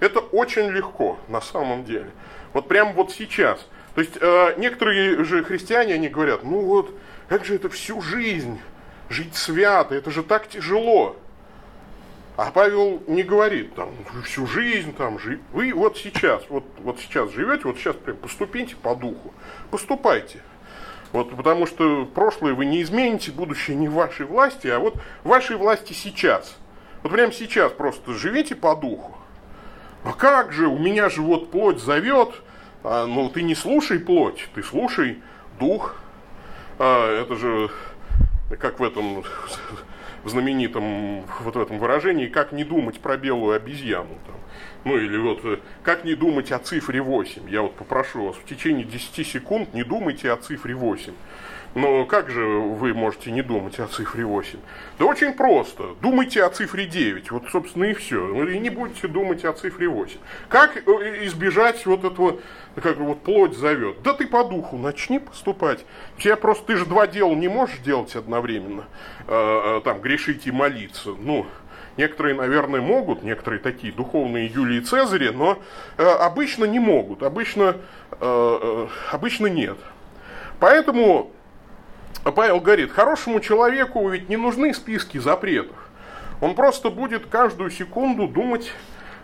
Это 0.00 0.20
очень 0.20 0.68
легко 0.68 1.18
на 1.28 1.40
самом 1.40 1.84
деле. 1.84 2.10
Вот 2.52 2.68
прямо 2.68 2.92
вот 2.92 3.10
сейчас. 3.10 3.66
То 3.94 4.02
есть 4.02 4.18
э, 4.20 4.54
некоторые 4.58 5.24
же 5.24 5.42
христиане, 5.42 5.94
они 5.94 6.08
говорят, 6.08 6.44
ну 6.44 6.60
вот, 6.60 6.94
как 7.28 7.46
же 7.46 7.54
это 7.56 7.70
всю 7.70 8.00
жизнь 8.02 8.60
жить 9.08 9.34
свято, 9.34 9.94
это 9.94 10.10
же 10.10 10.22
так 10.22 10.46
тяжело. 10.48 11.16
А 12.36 12.50
Павел 12.52 13.02
не 13.06 13.22
говорит, 13.22 13.74
там, 13.74 13.90
всю 14.24 14.46
жизнь 14.46 14.94
там 14.94 15.18
жить. 15.18 15.40
Вы 15.52 15.72
вот 15.72 15.96
сейчас, 15.96 16.44
вот, 16.50 16.64
вот 16.80 17.00
сейчас 17.00 17.32
живете, 17.32 17.62
вот 17.64 17.78
сейчас 17.78 17.96
прям 17.96 18.18
поступите 18.18 18.76
по 18.76 18.94
духу. 18.94 19.32
Поступайте. 19.70 20.42
Вот 21.12 21.34
потому 21.34 21.66
что 21.66 22.04
прошлое 22.04 22.54
вы 22.54 22.66
не 22.66 22.82
измените, 22.82 23.32
будущее 23.32 23.76
не 23.76 23.88
в 23.88 23.94
вашей 23.94 24.26
власти, 24.26 24.66
а 24.68 24.78
вот 24.78 24.96
в 25.24 25.28
вашей 25.28 25.56
власти 25.56 25.92
сейчас. 25.92 26.56
Вот 27.02 27.12
прямо 27.12 27.32
сейчас 27.32 27.72
просто 27.72 28.12
живите 28.12 28.54
по 28.54 28.74
духу. 28.76 29.16
А 30.04 30.12
как 30.12 30.52
же, 30.52 30.66
у 30.66 30.78
меня 30.78 31.08
же 31.08 31.22
вот 31.22 31.50
плоть 31.50 31.80
зовет, 31.80 32.42
а, 32.84 33.06
ну 33.06 33.28
ты 33.28 33.42
не 33.42 33.54
слушай 33.54 33.98
плоть, 33.98 34.48
ты 34.54 34.62
слушай 34.62 35.22
дух. 35.58 35.96
А, 36.78 37.22
это 37.22 37.36
же 37.36 37.70
как 38.58 38.80
в 38.80 38.84
этом 38.84 39.24
в 40.24 40.28
знаменитом 40.28 41.24
вот 41.40 41.56
в 41.56 41.60
этом 41.60 41.78
выражении, 41.78 42.26
как 42.26 42.52
не 42.52 42.64
думать 42.64 43.00
про 43.00 43.16
белую 43.16 43.56
обезьяну. 43.56 44.14
Там. 44.26 44.36
Ну 44.88 44.96
или 44.96 45.18
вот, 45.18 45.44
э, 45.44 45.58
как 45.82 46.04
не 46.04 46.14
думать 46.14 46.50
о 46.50 46.58
цифре 46.58 47.02
8. 47.02 47.50
Я 47.50 47.60
вот 47.60 47.74
попрошу 47.74 48.28
вас, 48.28 48.36
в 48.36 48.44
течение 48.46 48.86
10 48.86 49.26
секунд 49.26 49.74
не 49.74 49.84
думайте 49.84 50.32
о 50.32 50.36
цифре 50.36 50.74
8. 50.74 51.12
Но 51.74 52.06
как 52.06 52.30
же 52.30 52.42
вы 52.46 52.94
можете 52.94 53.30
не 53.30 53.42
думать 53.42 53.78
о 53.80 53.86
цифре 53.86 54.24
8? 54.24 54.58
Да 54.98 55.04
очень 55.04 55.34
просто. 55.34 55.94
Думайте 56.00 56.42
о 56.42 56.48
цифре 56.48 56.86
9. 56.86 57.30
Вот, 57.32 57.42
собственно, 57.52 57.84
и 57.84 57.92
все. 57.92 58.46
И 58.46 58.58
не 58.58 58.70
будете 58.70 59.08
думать 59.08 59.44
о 59.44 59.52
цифре 59.52 59.88
8. 59.88 60.16
Как 60.48 60.78
э, 60.78 60.80
избежать 61.26 61.84
вот 61.84 62.04
этого, 62.04 62.40
как 62.76 62.96
вот 62.96 63.22
плоть 63.22 63.58
зовет? 63.58 64.00
Да 64.02 64.14
ты 64.14 64.26
по 64.26 64.42
духу 64.42 64.78
начни 64.78 65.18
поступать. 65.18 65.84
Я 66.20 66.36
просто, 66.36 66.64
ты 66.64 66.76
же 66.76 66.86
два 66.86 67.06
дела 67.06 67.34
не 67.34 67.48
можешь 67.48 67.76
делать 67.80 68.16
одновременно. 68.16 68.84
Э, 69.26 69.82
там, 69.84 70.00
грешить 70.00 70.46
и 70.46 70.50
молиться. 70.50 71.10
Ну, 71.10 71.46
Некоторые, 71.98 72.36
наверное, 72.36 72.80
могут, 72.80 73.24
некоторые 73.24 73.58
такие 73.58 73.92
духовные 73.92 74.46
Юлии 74.46 74.78
Цезари, 74.78 75.30
но 75.30 75.58
э, 75.96 76.04
обычно 76.04 76.64
не 76.64 76.78
могут, 76.78 77.24
обычно, 77.24 77.74
э, 78.12 78.16
э, 78.20 78.86
обычно 79.10 79.48
нет. 79.48 79.76
Поэтому 80.60 81.32
Павел 82.22 82.60
говорит, 82.60 82.92
хорошему 82.92 83.40
человеку 83.40 84.08
ведь 84.08 84.28
не 84.28 84.36
нужны 84.36 84.72
списки 84.74 85.18
запретов. 85.18 85.74
Он 86.40 86.54
просто 86.54 86.90
будет 86.90 87.26
каждую 87.26 87.72
секунду 87.72 88.28
думать 88.28 88.70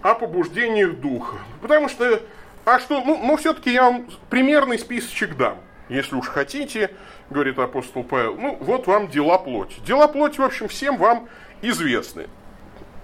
о 0.02 0.16
побуждениях 0.16 0.96
духа. 0.96 1.37
Потому 1.62 1.88
что, 1.88 2.22
а 2.64 2.80
что, 2.80 3.04
ну, 3.04 3.20
ну 3.22 3.37
все-таки 3.37 3.72
я 3.72 3.84
вам 3.84 4.08
примерный 4.30 4.80
списочек 4.80 5.37
дам. 5.37 5.58
Если 5.88 6.16
уж 6.16 6.26
хотите, 6.26 6.90
говорит 7.30 7.56
апостол 7.56 8.02
Павел, 8.02 8.34
ну 8.34 8.58
вот 8.60 8.88
вам 8.88 9.06
дела 9.06 9.38
плоти. 9.38 9.78
Дела 9.87 10.08
плоти, 10.08 10.40
в 10.40 10.44
общем, 10.44 10.66
всем 10.66 10.96
вам 10.96 11.28
известны. 11.62 12.26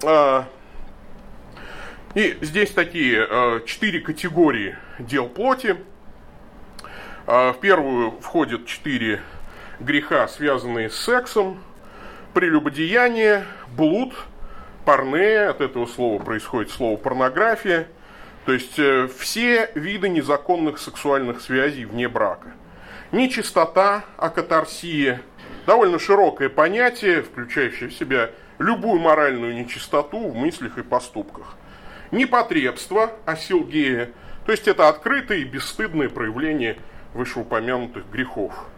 А, 0.03 0.47
и 2.15 2.37
здесь 2.41 2.71
такие 2.71 3.25
а, 3.29 3.59
четыре 3.65 3.99
категории 3.99 4.75
дел 4.99 5.27
плоти. 5.29 5.77
А, 7.27 7.53
в 7.53 7.59
первую 7.59 8.11
входят 8.19 8.65
четыре 8.65 9.21
греха, 9.79 10.27
связанные 10.27 10.89
с 10.89 10.95
сексом, 10.95 11.61
прелюбодеяние, 12.33 13.45
блуд, 13.75 14.13
порнея, 14.85 15.49
от 15.49 15.61
этого 15.61 15.85
слова 15.85 16.21
происходит 16.21 16.71
слово 16.71 16.97
порнография, 16.97 17.87
то 18.45 18.53
есть 18.53 18.79
э, 18.79 19.07
все 19.19 19.69
виды 19.75 20.09
незаконных 20.09 20.79
сексуальных 20.79 21.41
связей 21.41 21.85
вне 21.85 22.07
брака. 22.07 22.53
Нечистота, 23.11 24.03
акатарсия, 24.17 25.21
довольно 25.67 25.99
широкое 25.99 26.49
понятие, 26.49 27.21
включающее 27.21 27.89
в 27.89 27.93
себя 27.93 28.31
любую 28.61 28.99
моральную 28.99 29.55
нечистоту 29.55 30.29
в 30.29 30.35
мыслях 30.35 30.77
и 30.77 30.83
поступках. 30.83 31.57
Непотребство, 32.11 33.11
асилгея, 33.25 34.11
то 34.45 34.51
есть 34.51 34.67
это 34.67 34.89
открытое 34.89 35.39
и 35.39 35.43
бесстыдное 35.43 36.09
проявление 36.09 36.77
вышеупомянутых 37.13 38.09
грехов– 38.09 38.53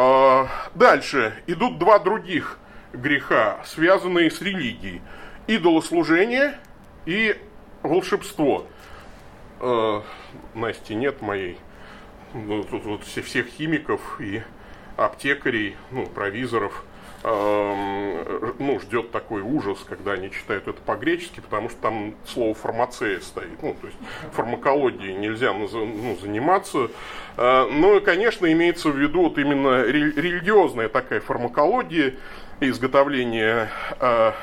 а, 0.00 0.48
дальше 0.76 1.34
идут 1.48 1.78
два 1.78 1.98
других 1.98 2.58
греха, 2.92 3.58
связанные 3.64 4.30
с 4.30 4.40
религией. 4.40 5.02
Идолослужение 5.48 6.56
и 7.04 7.36
волшебство. 7.82 8.66
А, 9.58 10.04
Насти 10.54 10.94
нет 10.94 11.20
моей. 11.20 11.58
Ну, 12.32 12.62
тут 12.62 12.84
вот 12.84 13.04
всех 13.04 13.46
химиков 13.46 14.20
и 14.20 14.42
аптекарей, 14.96 15.76
ну, 15.90 16.06
провизоров– 16.06 16.84
ну, 17.24 18.80
ждет 18.80 19.10
такой 19.10 19.42
ужас, 19.42 19.78
когда 19.88 20.12
они 20.12 20.30
читают 20.30 20.68
это 20.68 20.80
по-гречески, 20.80 21.40
потому 21.40 21.68
что 21.68 21.80
там 21.80 22.14
слово 22.26 22.54
фармацея 22.54 23.20
стоит. 23.20 23.60
Ну, 23.62 23.74
то 23.80 23.86
есть 23.88 23.98
фармакологией 24.32 25.14
нельзя 25.14 25.52
ну, 25.52 25.66
заниматься. 26.16 26.90
Но, 27.36 27.68
ну, 27.70 28.00
конечно, 28.00 28.50
имеется 28.50 28.90
в 28.90 28.96
виду 28.96 29.22
вот 29.22 29.38
именно 29.38 29.82
религиозная 29.82 30.88
такая 30.88 31.20
фармакология, 31.20 32.14
изготовление 32.60 33.68
а, 34.00 34.34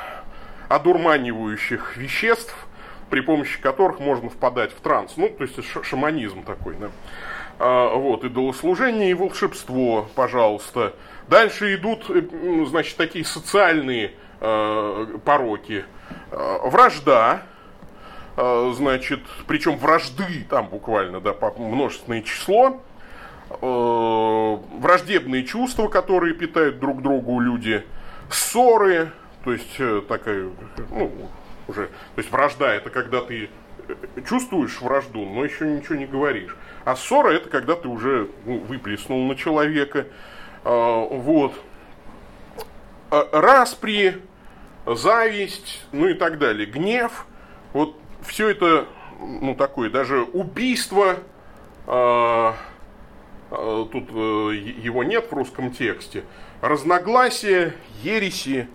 одурманивающих 0.69 1.97
веществ, 1.97 2.55
при 3.09 3.21
помощи 3.21 3.61
которых 3.61 3.99
можно 3.99 4.29
впадать 4.29 4.71
в 4.71 4.81
транс. 4.81 5.13
Ну, 5.15 5.29
то 5.29 5.43
есть 5.43 5.55
шаманизм 5.83 6.43
такой, 6.43 6.75
да. 6.75 6.89
А, 7.57 7.95
вот, 7.95 8.23
идолослужение 8.23 9.11
и 9.11 9.13
волшебство, 9.13 10.07
пожалуйста. 10.15 10.93
Дальше 11.27 11.75
идут, 11.75 12.09
э, 12.09 12.21
значит, 12.67 12.97
такие 12.97 13.23
социальные 13.23 14.11
э, 14.41 15.17
пороки. 15.23 15.85
Э, 16.31 16.57
вражда, 16.65 17.43
э, 18.35 18.73
значит, 18.75 19.21
причем 19.47 19.77
вражды 19.77 20.45
там 20.49 20.67
буквально, 20.67 21.21
да, 21.21 21.33
множественное 21.57 22.21
число. 22.21 22.81
Враждебные 23.61 25.45
чувства, 25.45 25.87
которые 25.87 26.33
питают 26.33 26.79
друг 26.79 27.03
другу 27.03 27.39
люди. 27.39 27.85
Ссоры, 28.29 29.11
то 29.43 29.53
есть 29.53 29.77
такая, 30.07 30.49
ну, 30.89 31.11
уже, 31.67 31.85
то 31.85 32.17
есть 32.17 32.31
вражда 32.31 32.73
это 32.73 32.89
когда 32.89 33.21
ты 33.21 33.49
чувствуешь 34.27 34.81
вражду, 34.81 35.25
но 35.25 35.43
еще 35.43 35.65
ничего 35.67 35.95
не 35.95 36.05
говоришь. 36.05 36.55
А 36.83 36.95
ссора 36.95 37.31
это 37.31 37.49
когда 37.49 37.75
ты 37.75 37.87
уже 37.87 38.29
ну, 38.45 38.59
выплеснул 38.59 39.25
на 39.25 39.35
человека. 39.35 40.07
А, 40.63 41.05
вот. 41.05 41.53
А, 43.11 43.27
распри, 43.31 44.21
зависть, 44.85 45.85
ну 45.91 46.07
и 46.07 46.13
так 46.13 46.37
далее. 46.37 46.65
Гнев. 46.65 47.25
Вот 47.73 47.95
все 48.21 48.49
это, 48.49 48.87
ну 49.19 49.55
такое, 49.55 49.89
даже 49.89 50.23
убийство, 50.23 51.17
а, 51.87 52.55
тут 53.49 54.09
э, 54.09 54.55
его 54.81 55.03
нет 55.03 55.27
в 55.29 55.33
русском 55.33 55.71
тексте, 55.71 56.23
разногласия, 56.61 57.75
ереси, 58.01 58.67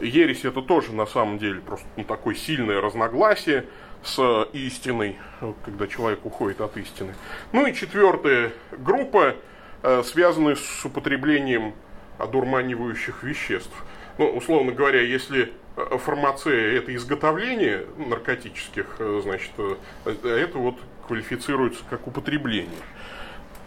ересь 0.00 0.44
это 0.44 0.62
тоже 0.62 0.92
на 0.92 1.06
самом 1.06 1.38
деле 1.38 1.60
просто 1.60 1.86
ну, 1.96 2.04
такое 2.04 2.34
сильное 2.34 2.80
разногласие 2.80 3.66
с 4.02 4.48
истиной, 4.52 5.18
когда 5.64 5.86
человек 5.86 6.24
уходит 6.24 6.60
от 6.60 6.76
истины. 6.76 7.14
Ну 7.52 7.66
и 7.66 7.74
четвертая 7.74 8.52
группа 8.72 9.36
Э, 9.82 10.02
связанные 10.04 10.54
с 10.54 10.84
употреблением 10.84 11.74
одурманивающих 12.18 13.24
веществ. 13.24 13.72
Ну, 14.16 14.30
условно 14.30 14.70
говоря, 14.70 15.00
если 15.00 15.52
э, 15.76 15.98
фармация– 15.98 16.72
это 16.78 16.94
изготовление 16.94 17.86
наркотических, 17.96 18.86
э, 19.00 19.20
значит, 19.24 19.50
это 20.04 20.58
вот 20.58 20.76
квалифицируется 21.08 21.82
как 21.90 22.06
употребление. 22.06 22.70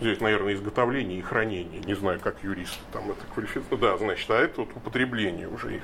Здесь, 0.02 0.20
наверное, 0.20 0.54
изготовление 0.54 1.20
и 1.20 1.22
хранение. 1.22 1.82
Не 1.82 1.94
знаю, 1.94 2.20
как 2.20 2.44
юристы 2.44 2.80
там 2.92 3.12
это 3.12 3.22
квалифицируют. 3.34 3.80
Да, 3.80 3.98
значит, 3.98 4.30
а 4.30 4.36
это 4.36 4.62
вот 4.62 4.70
употребление 4.76 5.48
уже 5.48 5.78
их. 5.78 5.84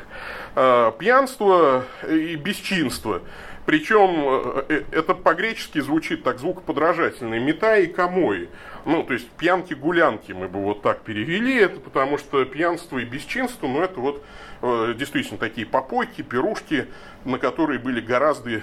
А, 0.55 0.91
пьянство 0.91 1.85
и 2.07 2.35
бесчинство. 2.35 3.21
Причем 3.65 4.63
э, 4.67 4.83
это 4.91 5.13
по-гречески 5.13 5.79
звучит 5.79 6.23
так 6.23 6.39
звукоподражательно. 6.39 7.39
Мета 7.39 7.77
и 7.77 7.87
камой. 7.87 8.49
Ну, 8.85 9.03
то 9.03 9.13
есть 9.13 9.29
пьянки-гулянки 9.29 10.33
мы 10.33 10.49
бы 10.49 10.59
вот 10.59 10.81
так 10.81 11.01
перевели. 11.01 11.55
Это 11.55 11.79
потому 11.79 12.17
что 12.17 12.43
пьянство 12.43 12.97
и 12.97 13.05
бесчинство, 13.05 13.67
ну, 13.67 13.81
это 13.81 13.99
вот 13.99 14.25
э, 14.61 14.93
действительно 14.97 15.39
такие 15.39 15.65
попойки, 15.65 16.21
пирушки, 16.21 16.87
на 17.23 17.37
которые 17.37 17.79
были 17.79 18.01
гораздо 18.01 18.61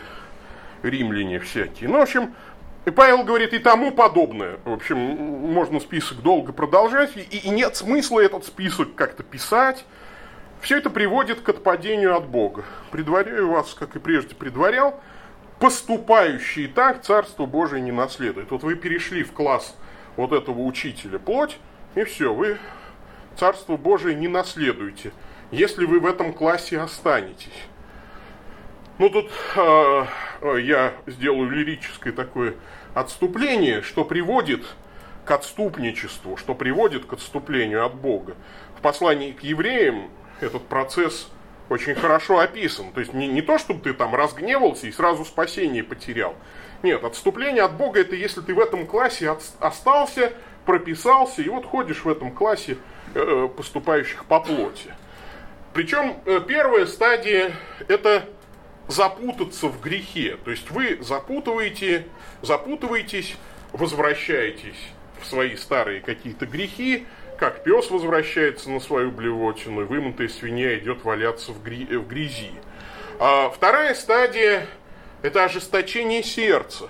римляне 0.83 1.39
всякие. 1.39 1.89
Ну, 1.89 1.99
в 1.99 2.03
общем, 2.03 2.35
и 2.85 2.91
Павел 2.91 3.25
говорит 3.25 3.53
и 3.53 3.59
тому 3.59 3.91
подобное. 3.93 4.59
В 4.65 4.73
общем, 4.73 4.97
можно 4.97 5.81
список 5.81 6.23
долго 6.23 6.53
продолжать, 6.53 7.17
и, 7.17 7.21
и 7.21 7.51
нет 7.51 7.77
смысла 7.77 8.21
этот 8.21 8.47
список 8.47 8.95
как-то 8.95 9.23
писать. 9.23 9.85
Все 10.61 10.79
это 10.79 10.91
приводит 10.91 11.41
к 11.41 11.49
отпадению 11.49 12.17
от 12.17 12.29
Бога. 12.29 12.65
Предваряю 12.91 13.51
вас, 13.51 13.75
как 13.75 13.95
и 13.97 13.99
прежде 13.99 14.35
предварял, 14.35 15.01
поступающие 15.59 16.69
так 16.69 17.03
Царство 17.03 17.47
Божие 17.47 17.83
не 17.83 17.93
наследует. 17.93 18.51
Вот 18.51 18.63
вы 18.63 18.75
перешли 18.75 19.23
в 19.23 19.33
класс 19.33 19.77
вот 20.17 20.33
этого 20.33 20.61
учителя 20.63 21.19
плоть, 21.19 21.59
и 21.95 22.05
все, 22.05 22.33
вы 22.33 22.59
Царство 23.37 23.77
Божие 23.77 24.17
не 24.17 24.29
наследуете, 24.29 25.13
если 25.51 25.85
вы 25.85 26.01
в 26.01 26.07
этом 26.07 26.33
классе 26.33 26.81
останетесь. 26.81 27.53
Ну 28.99 29.11
тут 29.11 29.31
э, 29.55 30.07
я 30.61 30.93
сделаю 31.07 31.51
лирическое 31.51 32.13
такое 32.13 32.55
отступление, 32.95 33.81
что 33.83 34.05
приводит 34.05 34.65
к 35.25 35.31
отступничеству, 35.31 36.37
что 36.37 36.55
приводит 36.55 37.05
к 37.05 37.13
отступлению 37.13 37.87
от 37.87 37.95
Бога. 37.95 38.35
В 38.77 38.81
послании 38.81 39.33
к 39.33 39.43
евреям 39.45 40.11
этот 40.41 40.67
процесс 40.67 41.31
очень 41.69 41.95
хорошо 41.95 42.41
описан. 42.41 42.93
То 42.93 43.01
есть 43.01 43.13
не, 43.13 43.29
не 43.29 43.43
то, 43.43 43.59
чтобы 43.59 43.83
ты 43.83 43.93
там 43.93 44.15
разгневался 44.15 44.89
и 44.89 44.93
сразу 44.93 45.25
спасение 45.25 45.85
потерял. 45.85 46.35
Нет, 46.83 47.05
отступление 47.05 47.63
от 47.63 47.75
Бога 47.77 48.01
это 48.01 48.17
если 48.17 48.41
ты 48.41 48.55
в 48.55 48.59
этом 48.59 48.87
классе 48.87 49.31
от, 49.31 49.43
остался, 49.61 50.33
прописался, 50.65 51.43
и 51.43 51.49
вот 51.49 51.67
ходишь 51.67 52.05
в 52.05 52.09
этом 52.09 52.33
классе 52.33 52.79
э, 53.15 53.49
поступающих 53.57 54.25
по 54.25 54.41
плоти. 54.41 54.93
Причем 55.73 56.17
э, 56.25 56.41
первая 56.47 56.87
стадия 56.87 57.53
это 57.87 58.25
запутаться 58.89 59.69
в 59.69 59.81
грехе. 59.81 60.37
То 60.45 60.51
есть 60.51 60.71
вы 60.71 60.99
запутываете, 61.01 62.07
запутываетесь, 62.43 63.37
возвращаетесь 63.73 64.89
в 65.21 65.27
свои 65.27 65.57
старые 65.57 66.01
какие-то 66.01 66.47
грехи, 66.47 67.07
как 67.39 67.63
пес 67.63 67.91
возвращается 67.91 68.71
на 68.71 68.81
свою 68.81 69.11
блевотину, 69.11 69.83
и 69.83 69.85
вымытая 69.85 70.29
свинья 70.29 70.77
идет 70.79 71.05
валяться 71.05 71.53
в, 71.53 71.63
грязи. 71.63 72.53
А 73.21 73.51
вторая 73.51 73.95
стадия– 73.95 74.67
это 75.23 75.45
ожесточение 75.45 76.23
сердца. 76.23 76.89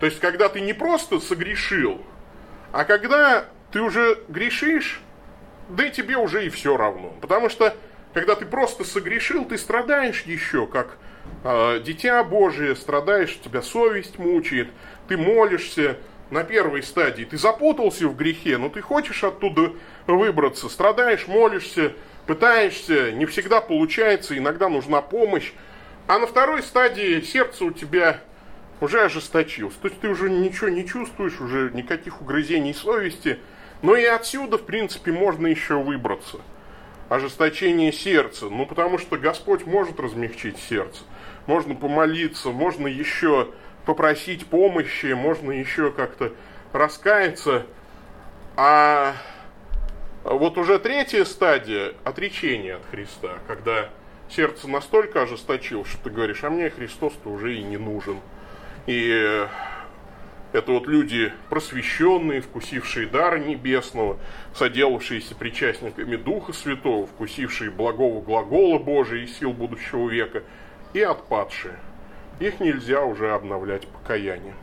То 0.00 0.06
есть, 0.06 0.18
когда 0.18 0.48
ты 0.48 0.60
не 0.60 0.72
просто 0.72 1.20
согрешил, 1.20 2.02
а 2.72 2.84
когда 2.84 3.46
ты 3.70 3.80
уже 3.80 4.18
грешишь, 4.28 5.00
да 5.68 5.86
и 5.86 5.90
тебе 5.90 6.16
уже 6.16 6.46
и 6.46 6.50
все 6.50 6.76
равно. 6.76 7.14
Потому 7.20 7.48
что, 7.48 7.74
когда 8.12 8.34
ты 8.34 8.44
просто 8.44 8.84
согрешил, 8.84 9.44
ты 9.44 9.56
страдаешь 9.56 10.22
еще, 10.22 10.66
как 10.66 10.98
дитя 11.84 12.22
Божие, 12.24 12.76
страдаешь, 12.76 13.38
тебя 13.42 13.62
совесть 13.62 14.18
мучает, 14.18 14.68
ты 15.08 15.16
молишься, 15.16 15.96
на 16.30 16.44
первой 16.44 16.82
стадии 16.82 17.24
ты 17.24 17.36
запутался 17.36 18.08
в 18.08 18.16
грехе, 18.16 18.56
но 18.56 18.70
ты 18.70 18.80
хочешь 18.80 19.22
оттуда 19.22 19.72
выбраться, 20.06 20.70
страдаешь, 20.70 21.26
молишься, 21.26 21.92
пытаешься, 22.26 23.12
не 23.12 23.26
всегда 23.26 23.60
получается, 23.60 24.36
иногда 24.36 24.68
нужна 24.70 25.02
помощь. 25.02 25.52
А 26.06 26.18
на 26.18 26.26
второй 26.26 26.62
стадии 26.62 27.20
сердце 27.20 27.66
у 27.66 27.70
тебя 27.70 28.20
уже 28.80 29.02
ожесточилось. 29.02 29.74
То 29.74 29.88
есть 29.88 30.00
ты 30.00 30.08
уже 30.08 30.30
ничего 30.30 30.68
не 30.68 30.86
чувствуешь, 30.86 31.40
уже 31.40 31.70
никаких 31.74 32.20
угрызений 32.20 32.74
совести. 32.74 33.38
Но 33.82 33.94
и 33.94 34.04
отсюда, 34.04 34.58
в 34.58 34.64
принципе, 34.64 35.12
можно 35.12 35.46
еще 35.46 35.82
выбраться. 35.82 36.38
Ожесточение 37.08 37.92
сердца. 37.92 38.46
Ну, 38.48 38.66
потому 38.66 38.98
что 38.98 39.16
Господь 39.18 39.66
может 39.66 40.00
размягчить 40.00 40.58
сердце. 40.58 41.02
Можно 41.46 41.74
помолиться, 41.74 42.50
можно 42.50 42.86
еще 42.86 43.48
попросить 43.84 44.46
помощи, 44.46 45.12
можно 45.12 45.50
еще 45.50 45.90
как-то 45.90 46.32
раскаяться. 46.72 47.66
А 48.56 49.14
вот 50.24 50.56
уже 50.58 50.78
третья 50.78 51.24
стадия 51.24 51.94
отречения 52.04 52.76
от 52.76 52.86
Христа, 52.90 53.38
когда 53.48 53.90
сердце 54.28 54.68
настолько 54.68 55.22
ожесточилось, 55.22 55.88
что 55.88 56.04
ты 56.04 56.10
говоришь, 56.10 56.44
а 56.44 56.50
мне 56.50 56.70
Христос-то 56.70 57.28
уже 57.28 57.56
и 57.56 57.62
не 57.62 57.76
нужен. 57.76 58.20
И 58.86 59.46
это 60.52 60.72
вот 60.72 60.86
люди 60.86 61.32
просвещенные, 61.48 62.40
вкусившие 62.40 63.08
дара 63.08 63.38
небесного, 63.38 64.18
соделавшиеся 64.54 65.34
причастниками 65.34 66.16
Духа 66.16 66.52
Святого, 66.52 67.06
вкусившие 67.06 67.70
благого 67.70 68.20
глагола 68.20 68.78
Божия 68.78 69.24
и 69.24 69.26
сил 69.26 69.52
будущего 69.52 70.08
века, 70.08 70.42
и 70.92 71.00
отпадшие– 71.00 71.76
их 72.42 72.60
нельзя 72.60 73.04
уже 73.04 73.32
обновлять 73.32 73.86
покаянием. 73.86 74.56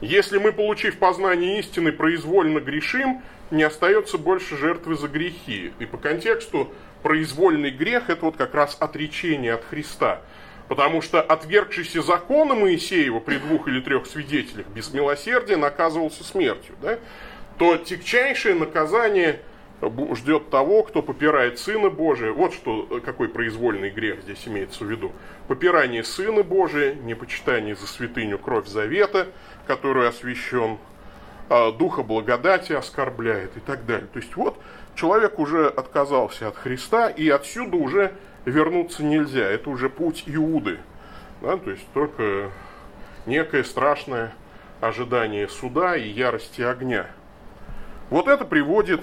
Если 0.00 0.38
мы, 0.38 0.52
получив 0.52 0.98
познание 0.98 1.58
истины, 1.58 1.92
произвольно 1.92 2.60
грешим, 2.60 3.22
не 3.50 3.62
остается 3.62 4.18
больше 4.18 4.56
жертвы 4.56 4.96
за 4.96 5.08
грехи. 5.08 5.72
И 5.78 5.86
по 5.86 5.96
контексту 5.96 6.72
произвольный 7.02 7.70
грех– 7.70 8.04
это 8.08 8.24
вот 8.24 8.36
как 8.36 8.54
раз 8.54 8.76
отречение 8.80 9.54
от 9.54 9.64
Христа. 9.64 10.20
Потому 10.68 11.02
что 11.02 11.20
отвергшийся 11.20 12.02
закона 12.02 12.54
Моисеева 12.54 13.20
при 13.20 13.36
двух 13.36 13.68
или 13.68 13.80
трех 13.80 14.06
свидетелях 14.06 14.66
без 14.68 14.92
милосердия 14.92 15.56
наказывался 15.56 16.24
смертью, 16.24 16.74
да, 16.80 16.98
то 17.58 17.76
тягчайшее 17.76 18.54
наказание– 18.54 19.40
ждет 20.14 20.50
того, 20.50 20.82
кто 20.84 21.02
попирает 21.02 21.58
Сына 21.58 21.90
Божия. 21.90 22.32
Вот 22.32 22.54
что, 22.54 22.86
э, 22.90 23.00
какой 23.00 23.28
произвольный 23.28 23.90
грех 23.90 24.22
здесь 24.22 24.46
имеется 24.46 24.84
в 24.84 24.90
виду. 24.90 25.12
Попирание 25.48 26.04
Сына 26.04 26.42
Божия, 26.42 26.94
непочитание 26.94 27.74
за 27.74 27.86
святыню 27.86 28.38
кровь 28.38 28.66
завета, 28.68 29.28
которую 29.66 30.08
освящен, 30.08 30.78
а, 31.48 31.72
Духа 31.72 32.02
благодати 32.02 32.72
оскорбляет 32.72 33.56
и 33.56 33.60
так 33.60 33.84
далее. 33.84 34.06
То 34.12 34.20
есть 34.20 34.34
вот 34.36 34.56
человек 34.94 35.38
уже 35.38 35.66
отказался 35.66 36.48
от 36.48 36.56
Христа, 36.56 37.08
и 37.08 37.28
отсюда 37.28 37.76
уже 37.76 38.12
вернуться 38.44 39.02
нельзя. 39.02 39.50
Это 39.50 39.68
уже 39.68 39.88
путь 39.90 40.24
Иуды. 40.26 40.78
Да? 41.40 41.56
То 41.56 41.70
есть 41.70 41.86
только 41.92 42.50
некое 43.26 43.64
страшное 43.64 44.32
ожидание 44.80 45.48
суда 45.48 45.96
и 45.96 46.08
ярости 46.08 46.62
огня. 46.62 47.06
Вот 48.10 48.28
это 48.28 48.44
приводит 48.44 49.00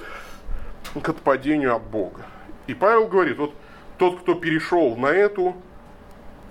к 1.01 1.09
отпадению 1.09 1.75
от 1.75 1.83
Бога. 1.83 2.25
И 2.67 2.73
Павел 2.73 3.07
говорит, 3.07 3.37
вот 3.37 3.53
тот, 3.97 4.19
кто 4.21 4.33
перешел 4.33 4.95
на 4.95 5.07
эту 5.07 5.55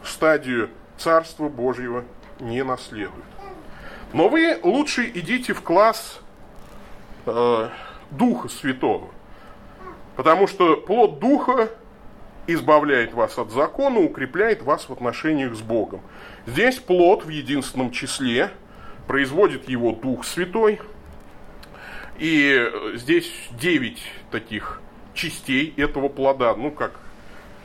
стадию 0.04 0.70
Царства 0.96 1.48
Божьего, 1.48 2.04
не 2.40 2.62
наследует. 2.62 3.24
Но 4.12 4.28
вы 4.28 4.58
лучше 4.62 5.10
идите 5.14 5.52
в 5.52 5.62
класс 5.62 6.20
э, 7.26 7.68
Духа 8.10 8.48
Святого, 8.48 9.08
потому 10.16 10.46
что 10.46 10.76
плод 10.76 11.18
Духа 11.18 11.68
избавляет 12.46 13.12
вас 13.12 13.38
от 13.38 13.50
закона, 13.50 14.00
укрепляет 14.00 14.62
вас 14.62 14.88
в 14.88 14.92
отношениях 14.92 15.54
с 15.54 15.60
Богом. 15.60 16.00
Здесь 16.46 16.78
плод 16.78 17.24
в 17.24 17.28
единственном 17.28 17.90
числе, 17.90 18.50
производит 19.06 19.68
его 19.68 19.92
Дух 19.92 20.24
Святой– 20.24 20.80
и 22.18 22.72
здесь 22.94 23.30
9 23.52 24.02
таких 24.30 24.80
частей 25.14 25.72
этого 25.76 26.08
плода, 26.08 26.54
ну 26.54 26.70
как 26.70 26.92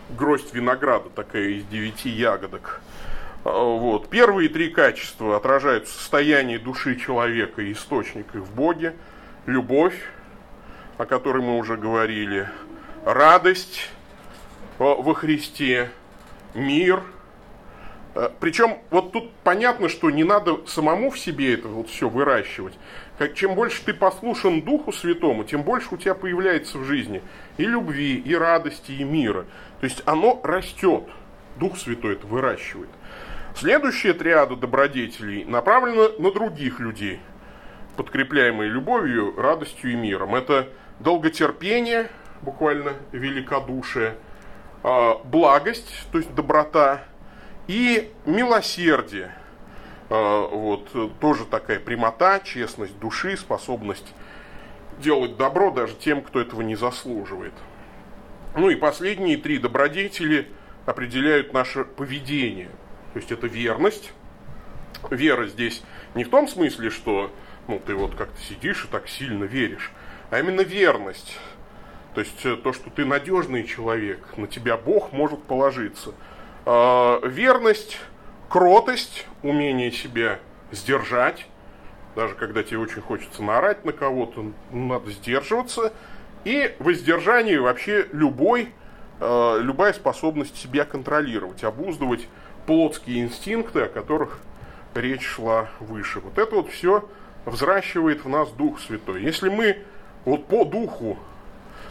гроздь 0.10 0.54
винограда 0.54 1.10
такая 1.10 1.49
из 1.49 1.66
9 1.66 2.06
ягодок. 2.06 2.82
А, 3.43 3.51
вот. 3.51 4.10
Первые 4.10 4.49
три 4.49 4.70
качества 4.70 5.38
отражают 5.38 5.88
состояние 5.88 6.60
души 6.60 6.95
человека 6.95 7.62
и 7.62 7.74
источник 7.74 8.34
их 8.34 8.41
в 8.41 8.56
Боге, 8.56 8.95
любовь, 9.45 9.99
о 10.97 11.06
которой 11.06 11.43
мы 11.43 11.58
уже 11.58 11.76
говорили, 11.76 12.49
радость 13.06 13.89
во 14.78 15.14
Христе, 15.14 15.91
мир. 16.54 17.04
А, 18.16 18.32
Причем 18.39 18.78
вот 18.89 19.12
тут 19.12 19.32
понятно, 19.43 19.89
что 19.89 20.10
не 20.10 20.24
надо 20.24 20.66
самому 20.68 21.12
в 21.12 21.20
себе 21.20 21.54
это 21.54 21.68
вот 21.68 21.89
все 21.89 22.10
выращивать 22.10 22.74
как, 23.24 23.36
чем 23.36 23.56
больше 23.56 23.82
ты 23.86 23.94
послушан 23.94 24.62
Духу 24.64 24.92
Святому, 24.92 25.46
тем 25.46 25.64
больше 25.64 25.88
у 25.92 25.98
тебя 25.98 26.14
появляется 26.14 26.78
в 26.78 26.84
жизни 26.84 27.22
и 27.58 27.64
любви, 27.64 28.18
и 28.18 28.36
радости, 28.36 28.92
и 28.92 29.04
мира. 29.06 29.46
То 29.80 29.86
есть 29.86 30.04
оно 30.06 30.42
растет. 30.44 31.06
Дух 31.58 31.78
Святой 31.78 32.14
это 32.14 32.28
выращивает. 32.28 32.90
Следующая 33.56 34.14
триада 34.14 34.58
добродетелей 34.58 35.46
направлена 35.46 36.10
на 36.20 36.32
других 36.32 36.80
людей. 36.80 37.20
подкрепляемые 37.96 38.72
любовью, 38.72 39.36
радостью 39.40 39.92
и 39.92 39.96
миром. 39.96 40.34
Это 40.34 40.68
долготерпение, 41.00 42.10
буквально 42.42 42.94
великодушие, 43.12 44.16
а, 44.82 45.22
благость, 45.24 46.08
то 46.12 46.18
есть 46.18 46.34
доброта, 46.34 47.04
и 47.68 48.12
милосердие. 48.26 49.32
А, 50.16 50.47
вот, 50.47 50.91
тоже 51.20 51.43
такая 51.45 51.80
прямота, 51.80 52.39
честность 52.39 52.99
души, 52.99 53.36
способность 53.36 54.14
делать 54.99 55.38
добро 55.38 55.72
даже 55.72 55.95
тем, 55.95 56.22
кто 56.22 56.39
этого 56.39 56.61
не 56.61 56.76
заслуживает. 56.76 57.53
Ну 58.55 58.70
и 58.70 58.76
последние 58.76 59.38
три 59.38 59.57
добродетели 59.57 60.47
определяют 60.86 61.51
наше 61.51 61.84
поведение. 61.84 62.70
То 63.14 63.20
есть 63.20 63.32
это 63.32 63.47
верность. 63.47 64.14
Вера 65.09 65.47
здесь 65.47 65.82
не 66.14 66.26
в 66.26 66.30
том 66.30 66.47
смысле, 66.47 66.91
что 66.91 67.32
ну, 67.68 67.82
ты 67.84 67.95
вот 67.95 68.14
как-то 68.14 68.39
сидишь 68.39 68.86
и 68.86 68.88
так 68.89 69.09
сильно 69.09 69.45
веришь, 69.45 69.91
а 70.30 70.38
именно 70.38 70.61
верность. 70.61 71.39
То 72.14 72.22
есть 72.22 72.45
э, 72.45 72.55
то, 72.55 72.72
что 72.72 72.91
ты 72.91 73.03
надежный 73.03 73.64
человек, 73.64 74.38
на 74.38 74.45
тебя 74.45 74.78
Бог 74.78 75.11
может 75.11 75.41
положиться. 75.41 76.14
А, 76.68 77.20
верность, 77.26 77.97
кротость, 78.54 79.26
умение 79.41 79.91
себя 79.91 80.38
сдержать, 80.72 81.47
даже 82.16 82.36
когда 82.36 82.62
тебе 82.62 82.78
очень 82.78 83.01
хочется 83.01 83.41
наорать 83.41 83.84
на 83.84 83.93
кого-то, 83.93 84.45
надо 84.72 85.10
сдерживаться. 85.10 85.91
И 86.43 86.76
воздержание 86.78 87.60
вообще 87.60 88.08
любой, 88.12 88.70
э, 89.20 89.60
любая 89.60 89.91
способность 89.93 90.56
себя 90.56 90.86
контролировать, 90.86 91.64
обуздывать 91.64 92.28
плотские 92.68 93.24
инстинкты, 93.24 93.82
о 93.82 93.88
которых 93.88 94.38
речь 94.93 95.26
шла 95.26 95.70
выше. 95.80 96.20
Вот 96.20 96.38
это 96.38 96.58
вот 96.58 96.70
все 96.70 97.10
взращивает 97.45 98.24
в 98.24 98.30
нас 98.30 98.51
Дух 98.51 98.80
Святой. 98.82 99.24
Если 99.24 99.49
мы 99.49 99.80
вот 100.26 100.45
по 100.45 100.64
Духу, 100.64 101.18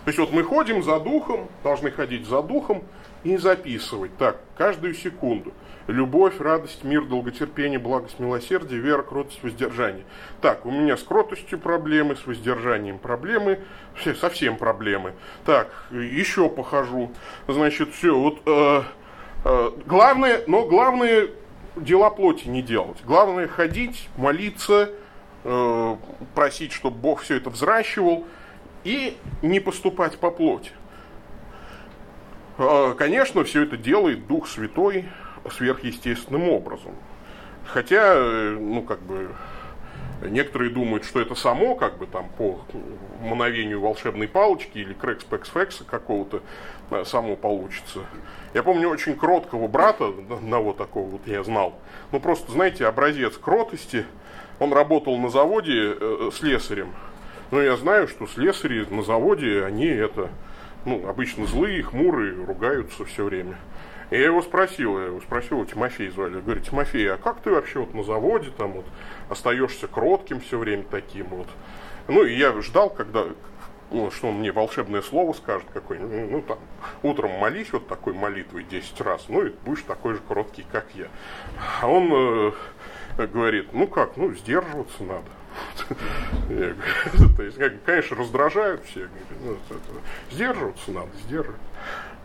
то 0.04 0.08
есть 0.08 0.18
вот 0.20 0.30
мы 0.32 0.44
ходим 0.44 0.84
за 0.84 1.00
Духом, 1.00 1.48
должны 1.64 1.90
ходить 1.90 2.24
за 2.28 2.40
Духом 2.40 2.84
и 3.24 3.36
записывать 3.36 4.16
так, 4.16 4.40
каждую 4.56 4.94
секунду. 4.94 5.52
Любовь, 5.88 6.38
радость, 6.38 6.84
мир, 6.84 7.04
долготерпение, 7.04 7.78
благость, 7.78 8.20
милосердие, 8.20 8.80
вера, 8.80 9.02
кротость, 9.02 9.42
воздержание. 9.42 10.04
Так, 10.40 10.64
у 10.64 10.70
меня 10.70 10.96
с 10.96 11.02
кротостью 11.02 11.58
проблемы, 11.58 12.14
с 12.14 12.24
воздержанием 12.24 12.98
проблемы, 12.98 13.58
все, 13.94 14.14
совсем 14.14 14.56
проблемы. 14.56 15.14
Так, 15.44 15.68
еще 15.90 16.48
похожу. 16.48 17.10
Значит, 17.48 17.92
все, 17.94 18.16
вот 18.16 18.40
э, 18.46 18.82
э, 19.44 19.70
главное, 19.86 20.42
но 20.46 20.66
главное 20.66 21.28
дела 21.74 22.10
плоти 22.10 22.46
не 22.46 22.62
делать. 22.62 22.98
Главное 23.04 23.48
ходить, 23.48 24.08
молиться, 24.16 24.90
э, 25.42 25.96
просить, 26.34 26.72
чтобы 26.72 26.96
Бог 26.96 27.22
все 27.22 27.36
это 27.38 27.50
взращивал 27.50 28.24
и 28.84 29.16
не 29.42 29.58
поступать 29.58 30.18
по 30.18 30.30
плоти. 30.30 30.70
Э, 32.62 32.94
конечно, 32.96 33.44
все 33.44 33.62
это 33.62 33.76
делает 33.76 34.26
Дух 34.26 34.48
Святой, 34.48 35.06
сверхъестественным 35.50 36.48
образом. 36.48 36.92
Хотя, 37.66 38.14
э, 38.14 38.56
ну, 38.58 38.82
как 38.82 39.00
бы, 39.00 39.30
некоторые 40.22 40.70
думают, 40.70 41.04
что 41.04 41.20
это 41.20 41.34
само, 41.34 41.74
как 41.74 41.98
бы, 41.98 42.06
там, 42.06 42.28
по 42.38 42.60
мановению 43.20 43.80
волшебной 43.80 44.28
палочки 44.28 44.78
или 44.78 44.94
крэкс-пэкс-фэкса 44.94 45.84
какого-то 45.84 46.42
э, 46.90 47.04
само 47.04 47.36
получится. 47.36 48.00
Я 48.54 48.62
помню 48.62 48.88
очень 48.88 49.16
кроткого 49.16 49.66
брата, 49.66 50.06
одного 50.06 50.72
такого 50.72 51.08
вот 51.08 51.26
я 51.26 51.42
знал. 51.42 51.74
Ну, 52.12 52.20
просто, 52.20 52.52
знаете, 52.52 52.86
образец 52.86 53.36
кротости. 53.36 54.06
Он 54.58 54.72
работал 54.72 55.16
на 55.18 55.28
заводе 55.28 55.96
э, 55.98 56.30
слесарем. 56.32 56.92
Но 57.50 57.60
я 57.60 57.76
знаю, 57.76 58.08
что 58.08 58.26
слесари 58.26 58.86
на 58.88 59.02
заводе, 59.02 59.64
они 59.64 59.86
это, 59.86 60.30
ну, 60.84 61.08
обычно 61.08 61.46
злые, 61.46 61.82
хмурые, 61.82 62.34
ругаются 62.44 63.04
все 63.04 63.24
время. 63.24 63.56
И 64.10 64.16
я 64.16 64.26
его 64.26 64.42
спросил, 64.42 64.98
я 64.98 65.06
его 65.06 65.20
спросил, 65.20 65.58
его 65.58 65.64
Тимофей 65.64 66.10
звали, 66.10 66.36
я 66.36 66.40
говорю, 66.42 66.60
Тимофей, 66.60 67.10
а 67.10 67.16
как 67.16 67.40
ты 67.40 67.50
вообще 67.50 67.78
вот 67.78 67.94
на 67.94 68.02
заводе 68.04 68.50
там 68.50 68.72
вот 68.72 68.84
остаешься 69.30 69.86
кротким 69.86 70.40
все 70.40 70.58
время 70.58 70.84
таким 70.90 71.26
вот? 71.26 71.48
Ну, 72.08 72.22
и 72.24 72.34
я 72.34 72.52
ждал, 72.60 72.90
когда, 72.90 73.24
ну, 73.90 74.10
что 74.10 74.28
он 74.28 74.34
мне 74.40 74.52
волшебное 74.52 75.00
слово 75.00 75.32
скажет 75.32 75.66
какое-нибудь, 75.72 76.12
ну, 76.12 76.28
ну, 76.30 76.42
там, 76.42 76.58
утром 77.02 77.30
молись 77.32 77.72
вот 77.72 77.88
такой 77.88 78.12
молитвой 78.12 78.64
10 78.64 79.00
раз, 79.00 79.26
ну, 79.28 79.46
и 79.46 79.52
будешь 79.64 79.82
такой 79.82 80.14
же 80.14 80.20
кроткий, 80.28 80.66
как 80.70 80.86
я. 80.94 81.06
А 81.80 81.88
он 81.88 82.10
э, 82.12 83.26
говорит, 83.28 83.72
ну 83.72 83.86
как, 83.86 84.16
ну, 84.18 84.34
сдерживаться 84.34 85.04
надо. 85.04 85.24
Говорю, 86.48 86.76
то 87.36 87.42
есть, 87.42 87.58
конечно, 87.84 88.16
раздражают 88.16 88.84
все, 88.84 89.08
ну, 89.44 89.56
сдерживаться 90.30 90.90
надо, 90.90 91.10
сдерживать. 91.24 91.60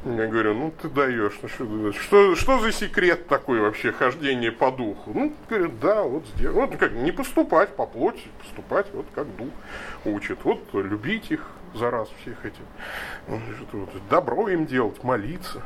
Я 0.06 0.28
говорю, 0.28 0.54
ну 0.54 0.74
ты 0.80 0.90
даешь, 0.90 1.34
ну 1.42 1.92
что, 1.94 2.36
что, 2.36 2.60
за 2.60 2.72
секрет 2.72 3.28
такой 3.28 3.60
вообще 3.60 3.92
хождение 3.92 4.52
по 4.52 4.72
духу? 4.72 5.12
Ну, 5.14 5.34
говорит, 5.50 5.80
да, 5.80 6.04
вот 6.04 6.24
сделать. 6.36 6.56
Вот 6.56 6.80
как, 6.80 6.92
не 6.94 7.12
поступать 7.12 7.76
по 7.76 7.86
плоти, 7.86 8.28
поступать 8.42 8.88
вот 8.94 9.06
как 9.14 9.28
дух 9.36 9.50
учит. 10.06 10.38
Вот 10.44 10.62
любить 10.74 11.32
их 11.32 11.46
за 11.74 11.90
раз 11.90 12.10
всех 12.22 12.46
этих. 12.46 12.62
Добро 14.10 14.48
им 14.50 14.66
делать, 14.66 15.04
молиться. 15.04 15.62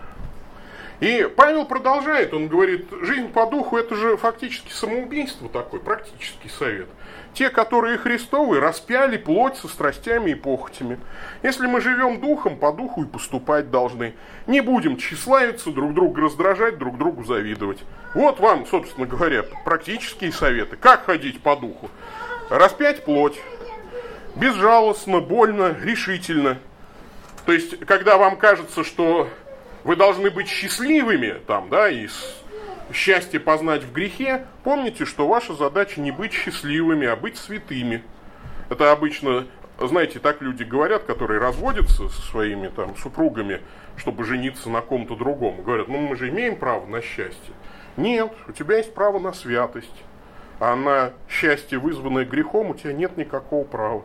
И 1.01 1.27
Павел 1.35 1.65
продолжает, 1.65 2.33
он 2.33 2.47
говорит, 2.47 2.87
жизнь 3.01 3.29
по 3.29 3.47
духу 3.47 3.75
это 3.77 3.95
же 3.95 4.17
фактически 4.17 4.71
самоубийство 4.71 5.49
такой, 5.49 5.79
практический 5.79 6.49
совет. 6.49 6.87
Те, 7.33 7.49
которые 7.49 7.97
Христовы, 7.97 8.59
распяли 8.59 9.17
плоть 9.17 9.55
со 9.55 9.67
страстями 9.69 10.31
и 10.31 10.35
похотями. 10.35 10.99
Если 11.43 11.65
мы 11.65 11.79
живем 11.79 12.19
духом, 12.19 12.57
по 12.57 12.73
духу 12.73 13.03
и 13.03 13.07
поступать 13.07 13.71
должны. 13.71 14.13
Не 14.47 14.59
будем 14.59 14.97
тщеславиться, 14.97 15.71
друг 15.71 15.93
друга 15.93 16.23
раздражать, 16.23 16.77
друг 16.77 16.97
другу 16.97 17.23
завидовать. 17.23 17.79
Вот 18.13 18.39
вам, 18.39 18.65
собственно 18.65 19.07
говоря, 19.07 19.43
практические 19.63 20.33
советы. 20.33 20.75
Как 20.75 21.05
ходить 21.05 21.41
по 21.41 21.55
духу? 21.55 21.89
Распять 22.49 23.05
плоть. 23.05 23.39
Безжалостно, 24.35 25.21
больно, 25.21 25.75
решительно. 25.81 26.57
То 27.45 27.53
есть, 27.53 27.79
когда 27.85 28.17
вам 28.17 28.35
кажется, 28.35 28.83
что 28.83 29.29
вы 29.83 29.95
должны 29.95 30.29
быть 30.29 30.47
счастливыми, 30.47 31.37
там, 31.47 31.69
да, 31.69 31.89
и 31.89 32.07
счастье 32.93 33.39
познать 33.39 33.83
в 33.83 33.91
грехе, 33.91 34.45
помните, 34.63 35.05
что 35.05 35.27
ваша 35.27 35.53
задача 35.53 36.01
не 36.01 36.11
быть 36.11 36.33
счастливыми, 36.33 37.07
а 37.07 37.15
быть 37.15 37.37
святыми. 37.37 38.03
Это 38.69 38.91
обычно, 38.91 39.47
знаете, 39.79 40.19
так 40.19 40.41
люди 40.41 40.63
говорят, 40.63 41.03
которые 41.03 41.39
разводятся 41.39 42.09
со 42.09 42.21
своими 42.21 42.67
там 42.69 42.95
супругами, 42.97 43.61
чтобы 43.97 44.23
жениться 44.23 44.69
на 44.69 44.81
ком-то 44.81 45.15
другом. 45.15 45.61
Говорят, 45.61 45.87
ну 45.87 45.97
мы 45.97 46.15
же 46.15 46.29
имеем 46.29 46.55
право 46.55 46.85
на 46.85 47.01
счастье. 47.01 47.53
Нет, 47.97 48.31
у 48.47 48.51
тебя 48.51 48.77
есть 48.77 48.93
право 48.93 49.19
на 49.19 49.33
святость. 49.33 50.03
А 50.59 50.75
на 50.75 51.11
счастье, 51.27 51.79
вызванное 51.79 52.23
грехом, 52.23 52.69
у 52.69 52.75
тебя 52.75 52.93
нет 52.93 53.17
никакого 53.17 53.63
права. 53.63 54.03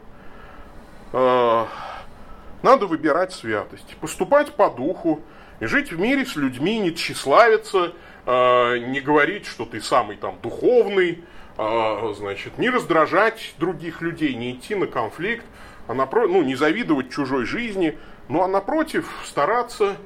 Надо 2.66 2.88
выбирать 2.88 3.32
святость, 3.32 3.96
поступать 4.00 4.52
по 4.54 4.68
духу, 4.68 5.22
и 5.60 5.66
жить 5.66 5.92
в 5.92 6.00
мире 6.00 6.26
с 6.26 6.34
людьми, 6.34 6.80
не 6.80 6.92
тщеславиться, 6.92 7.92
э, 8.26 8.78
не 8.78 8.98
говорить, 9.00 9.46
что 9.46 9.66
ты 9.66 9.80
самый 9.80 10.16
там 10.16 10.40
духовный, 10.42 11.22
э, 11.58 12.14
значит, 12.16 12.58
не 12.58 12.68
раздражать 12.68 13.54
других 13.58 14.00
людей, 14.00 14.34
не 14.34 14.50
идти 14.50 14.74
на 14.74 14.88
конфликт, 14.88 15.44
а 15.86 15.94
напротив, 15.94 16.32
ну, 16.32 16.42
не 16.42 16.56
завидовать 16.56 17.12
чужой 17.12 17.44
жизни, 17.44 17.96
ну 18.28 18.42
а 18.42 18.48
напротив 18.48 19.08
стараться 19.24 19.96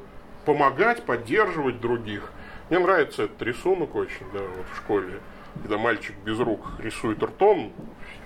помогать, 0.44 1.04
поддерживать 1.04 1.80
других. 1.80 2.30
Мне 2.68 2.78
нравится 2.78 3.22
этот 3.22 3.40
рисунок 3.40 3.94
очень, 3.94 4.26
да, 4.34 4.40
вот 4.40 4.66
в 4.70 4.76
школе, 4.76 5.20
когда 5.62 5.78
мальчик 5.78 6.14
без 6.26 6.38
рук 6.38 6.60
рисует 6.78 7.22
ртом, 7.22 7.72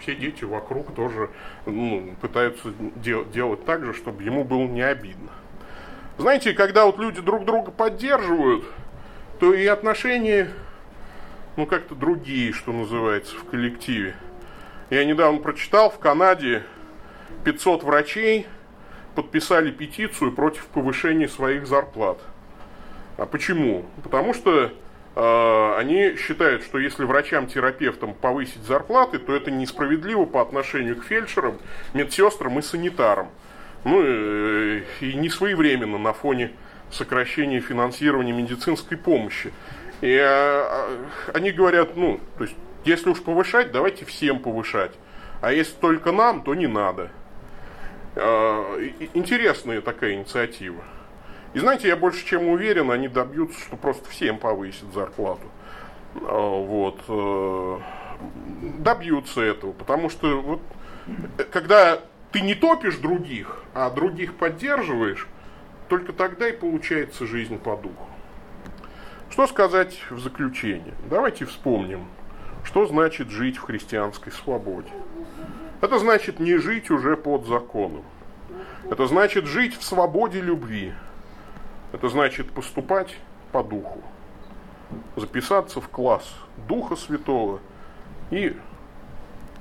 все 0.00 0.14
дети 0.14 0.44
вокруг 0.44 0.94
тоже 0.94 1.30
ну, 1.66 2.14
пытаются 2.20 2.72
дел- 2.96 3.24
делать 3.24 3.64
так 3.64 3.84
же, 3.84 3.94
чтобы 3.94 4.22
ему 4.22 4.44
было 4.44 4.64
не 4.64 4.82
обидно. 4.82 5.30
Знаете, 6.18 6.52
когда 6.52 6.86
вот 6.86 6.98
люди 6.98 7.20
друг 7.20 7.44
друга 7.44 7.70
поддерживают, 7.70 8.64
то 9.40 9.52
и 9.52 9.66
отношения, 9.66 10.48
ну, 11.56 11.66
как-то 11.66 11.94
другие, 11.94 12.52
что 12.52 12.72
называется, 12.72 13.36
в 13.36 13.44
коллективе. 13.44 14.14
Я 14.90 15.04
недавно 15.04 15.40
прочитал, 15.40 15.90
в 15.90 15.98
Канаде 15.98 16.62
500 17.44 17.82
врачей 17.82 18.46
подписали 19.14 19.70
петицию 19.70 20.32
против 20.32 20.66
повышения 20.66 21.28
своих 21.28 21.66
зарплат. 21.66 22.18
А 23.16 23.26
почему? 23.26 23.84
Потому 24.02 24.34
что 24.34 24.72
они 25.16 26.16
считают, 26.16 26.64
что 26.64 26.78
если 26.78 27.04
врачам-терапевтам 27.04 28.14
повысить 28.14 28.62
зарплаты, 28.64 29.18
то 29.18 29.34
это 29.34 29.50
несправедливо 29.50 30.24
по 30.24 30.42
отношению 30.42 30.96
к 30.96 31.04
фельдшерам, 31.04 31.58
медсестрам 31.92 32.58
и 32.58 32.62
санитарам. 32.62 33.28
Ну 33.84 34.02
э, 34.02 34.82
и 35.00 35.14
не 35.14 35.28
своевременно 35.28 35.98
на 35.98 36.12
фоне 36.12 36.52
сокращения 36.90 37.60
финансирования 37.60 38.32
медицинской 38.32 38.96
помощи. 38.96 39.52
И 40.00 40.16
а, 40.16 40.88
они 41.32 41.50
говорят, 41.50 41.96
ну, 41.96 42.20
то 42.36 42.44
есть, 42.44 42.56
если 42.84 43.10
уж 43.10 43.22
повышать, 43.22 43.72
давайте 43.72 44.04
всем 44.04 44.38
повышать. 44.38 44.92
А 45.40 45.52
если 45.52 45.74
только 45.74 46.12
нам, 46.12 46.42
то 46.42 46.54
не 46.54 46.66
надо. 46.66 47.10
А, 48.16 48.78
интересная 49.14 49.80
такая 49.80 50.14
инициатива. 50.14 50.82
И 51.54 51.58
знаете, 51.58 51.88
я 51.88 51.96
больше 51.96 52.26
чем 52.26 52.48
уверен, 52.48 52.90
они 52.90 53.08
добьются, 53.08 53.60
что 53.60 53.76
просто 53.76 54.08
всем 54.10 54.38
повысят 54.38 54.92
зарплату. 54.92 55.46
А, 56.16 56.60
вот. 56.60 57.00
Э, 57.08 57.78
добьются 58.78 59.40
этого, 59.40 59.72
потому 59.72 60.08
что 60.08 60.40
вот, 60.40 60.60
когда 61.52 62.00
ты 62.32 62.40
не 62.40 62.54
топишь 62.54 62.96
других, 62.96 63.62
а 63.74 63.90
других 63.90 64.34
поддерживаешь, 64.34 65.28
только 65.88 66.12
тогда 66.12 66.48
и 66.48 66.52
получается 66.52 67.26
жизнь 67.26 67.58
по 67.58 67.76
духу. 67.76 68.08
Что 69.30 69.46
сказать 69.46 70.00
в 70.10 70.18
заключение? 70.20 70.94
Давайте 71.10 71.44
вспомним, 71.44 72.06
что 72.62 72.86
значит 72.86 73.30
жить 73.30 73.56
в 73.56 73.62
христианской 73.62 74.32
свободе. 74.32 74.90
Это 75.80 75.98
значит 75.98 76.40
не 76.40 76.56
жить 76.56 76.90
уже 76.90 77.16
под 77.16 77.46
законом. 77.46 78.04
Это 78.90 79.06
значит 79.06 79.46
жить 79.46 79.76
в 79.76 79.82
свободе 79.82 80.40
любви. 80.40 80.94
Это 81.94 82.08
значит 82.08 82.50
поступать 82.50 83.14
по 83.52 83.62
духу. 83.62 84.00
Записаться 85.14 85.80
в 85.80 85.88
класс 85.88 86.28
Духа 86.66 86.96
Святого 86.96 87.60
и 88.32 88.56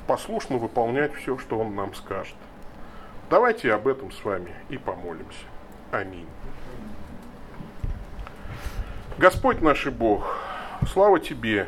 послушно 0.08 0.58
выполнять 0.58 1.14
все, 1.14 1.38
что 1.38 1.60
Он 1.60 1.76
нам 1.76 1.94
скажет. 1.94 2.34
Давайте 3.30 3.72
об 3.72 3.88
этом 3.88 4.12
с 4.12 4.26
вами 4.26 4.52
и 4.70 4.80
помолимся. 4.80 5.46
Аминь. 5.92 6.26
Господь 9.20 9.62
наш 9.62 9.86
и 9.86 9.92
Бог, 9.92 10.36
слава 10.92 11.20
Тебе 11.20 11.68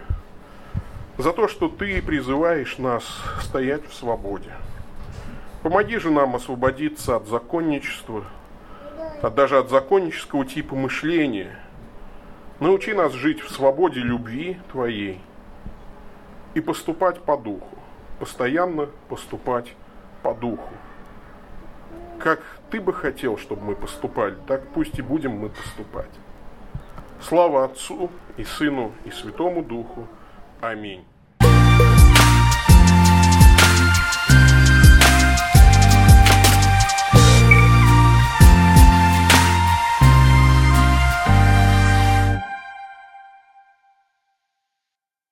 за 1.20 1.32
то, 1.32 1.47
что 1.47 1.70
Ты 1.70 2.01
призываешь 2.01 2.80
нас 2.80 3.03
стоять 3.43 3.88
в 3.88 3.93
свободе. 3.93 4.51
Помоги 5.61 5.99
же 5.99 6.09
нам 6.09 6.36
освободиться 6.36 7.18
от 7.18 7.28
законничества, 7.28 8.26
а 9.22 9.30
даже 9.30 9.57
от 9.57 9.70
законнического 9.70 10.45
типа 10.45 10.76
мышления. 10.76 11.59
Научи 12.59 12.93
нас 12.93 13.13
жить 13.13 13.41
в 13.41 13.51
свободе 13.51 13.99
любви 13.99 14.57
Твоей 14.72 15.22
и 16.53 16.61
поступать 16.61 17.22
по 17.22 17.38
духу, 17.38 17.78
постоянно 18.20 18.88
поступать 19.09 19.74
по 20.24 20.34
духу. 20.34 20.74
Как 22.20 22.41
Ты 22.70 22.80
бы 22.80 22.93
хотел, 22.93 23.38
чтобы 23.38 23.63
мы 23.63 23.76
поступали, 23.76 24.36
так 24.47 24.68
пусть 24.70 24.97
и 24.97 25.01
будем 25.01 25.32
мы 25.32 25.49
поступать. 25.49 26.09
Слава 27.22 27.66
Отцу 27.66 28.09
и 28.38 28.43
Сыну 28.43 28.91
и 29.03 29.11
Святому 29.11 29.63
Духу. 29.63 30.07
Аминь. 30.61 31.05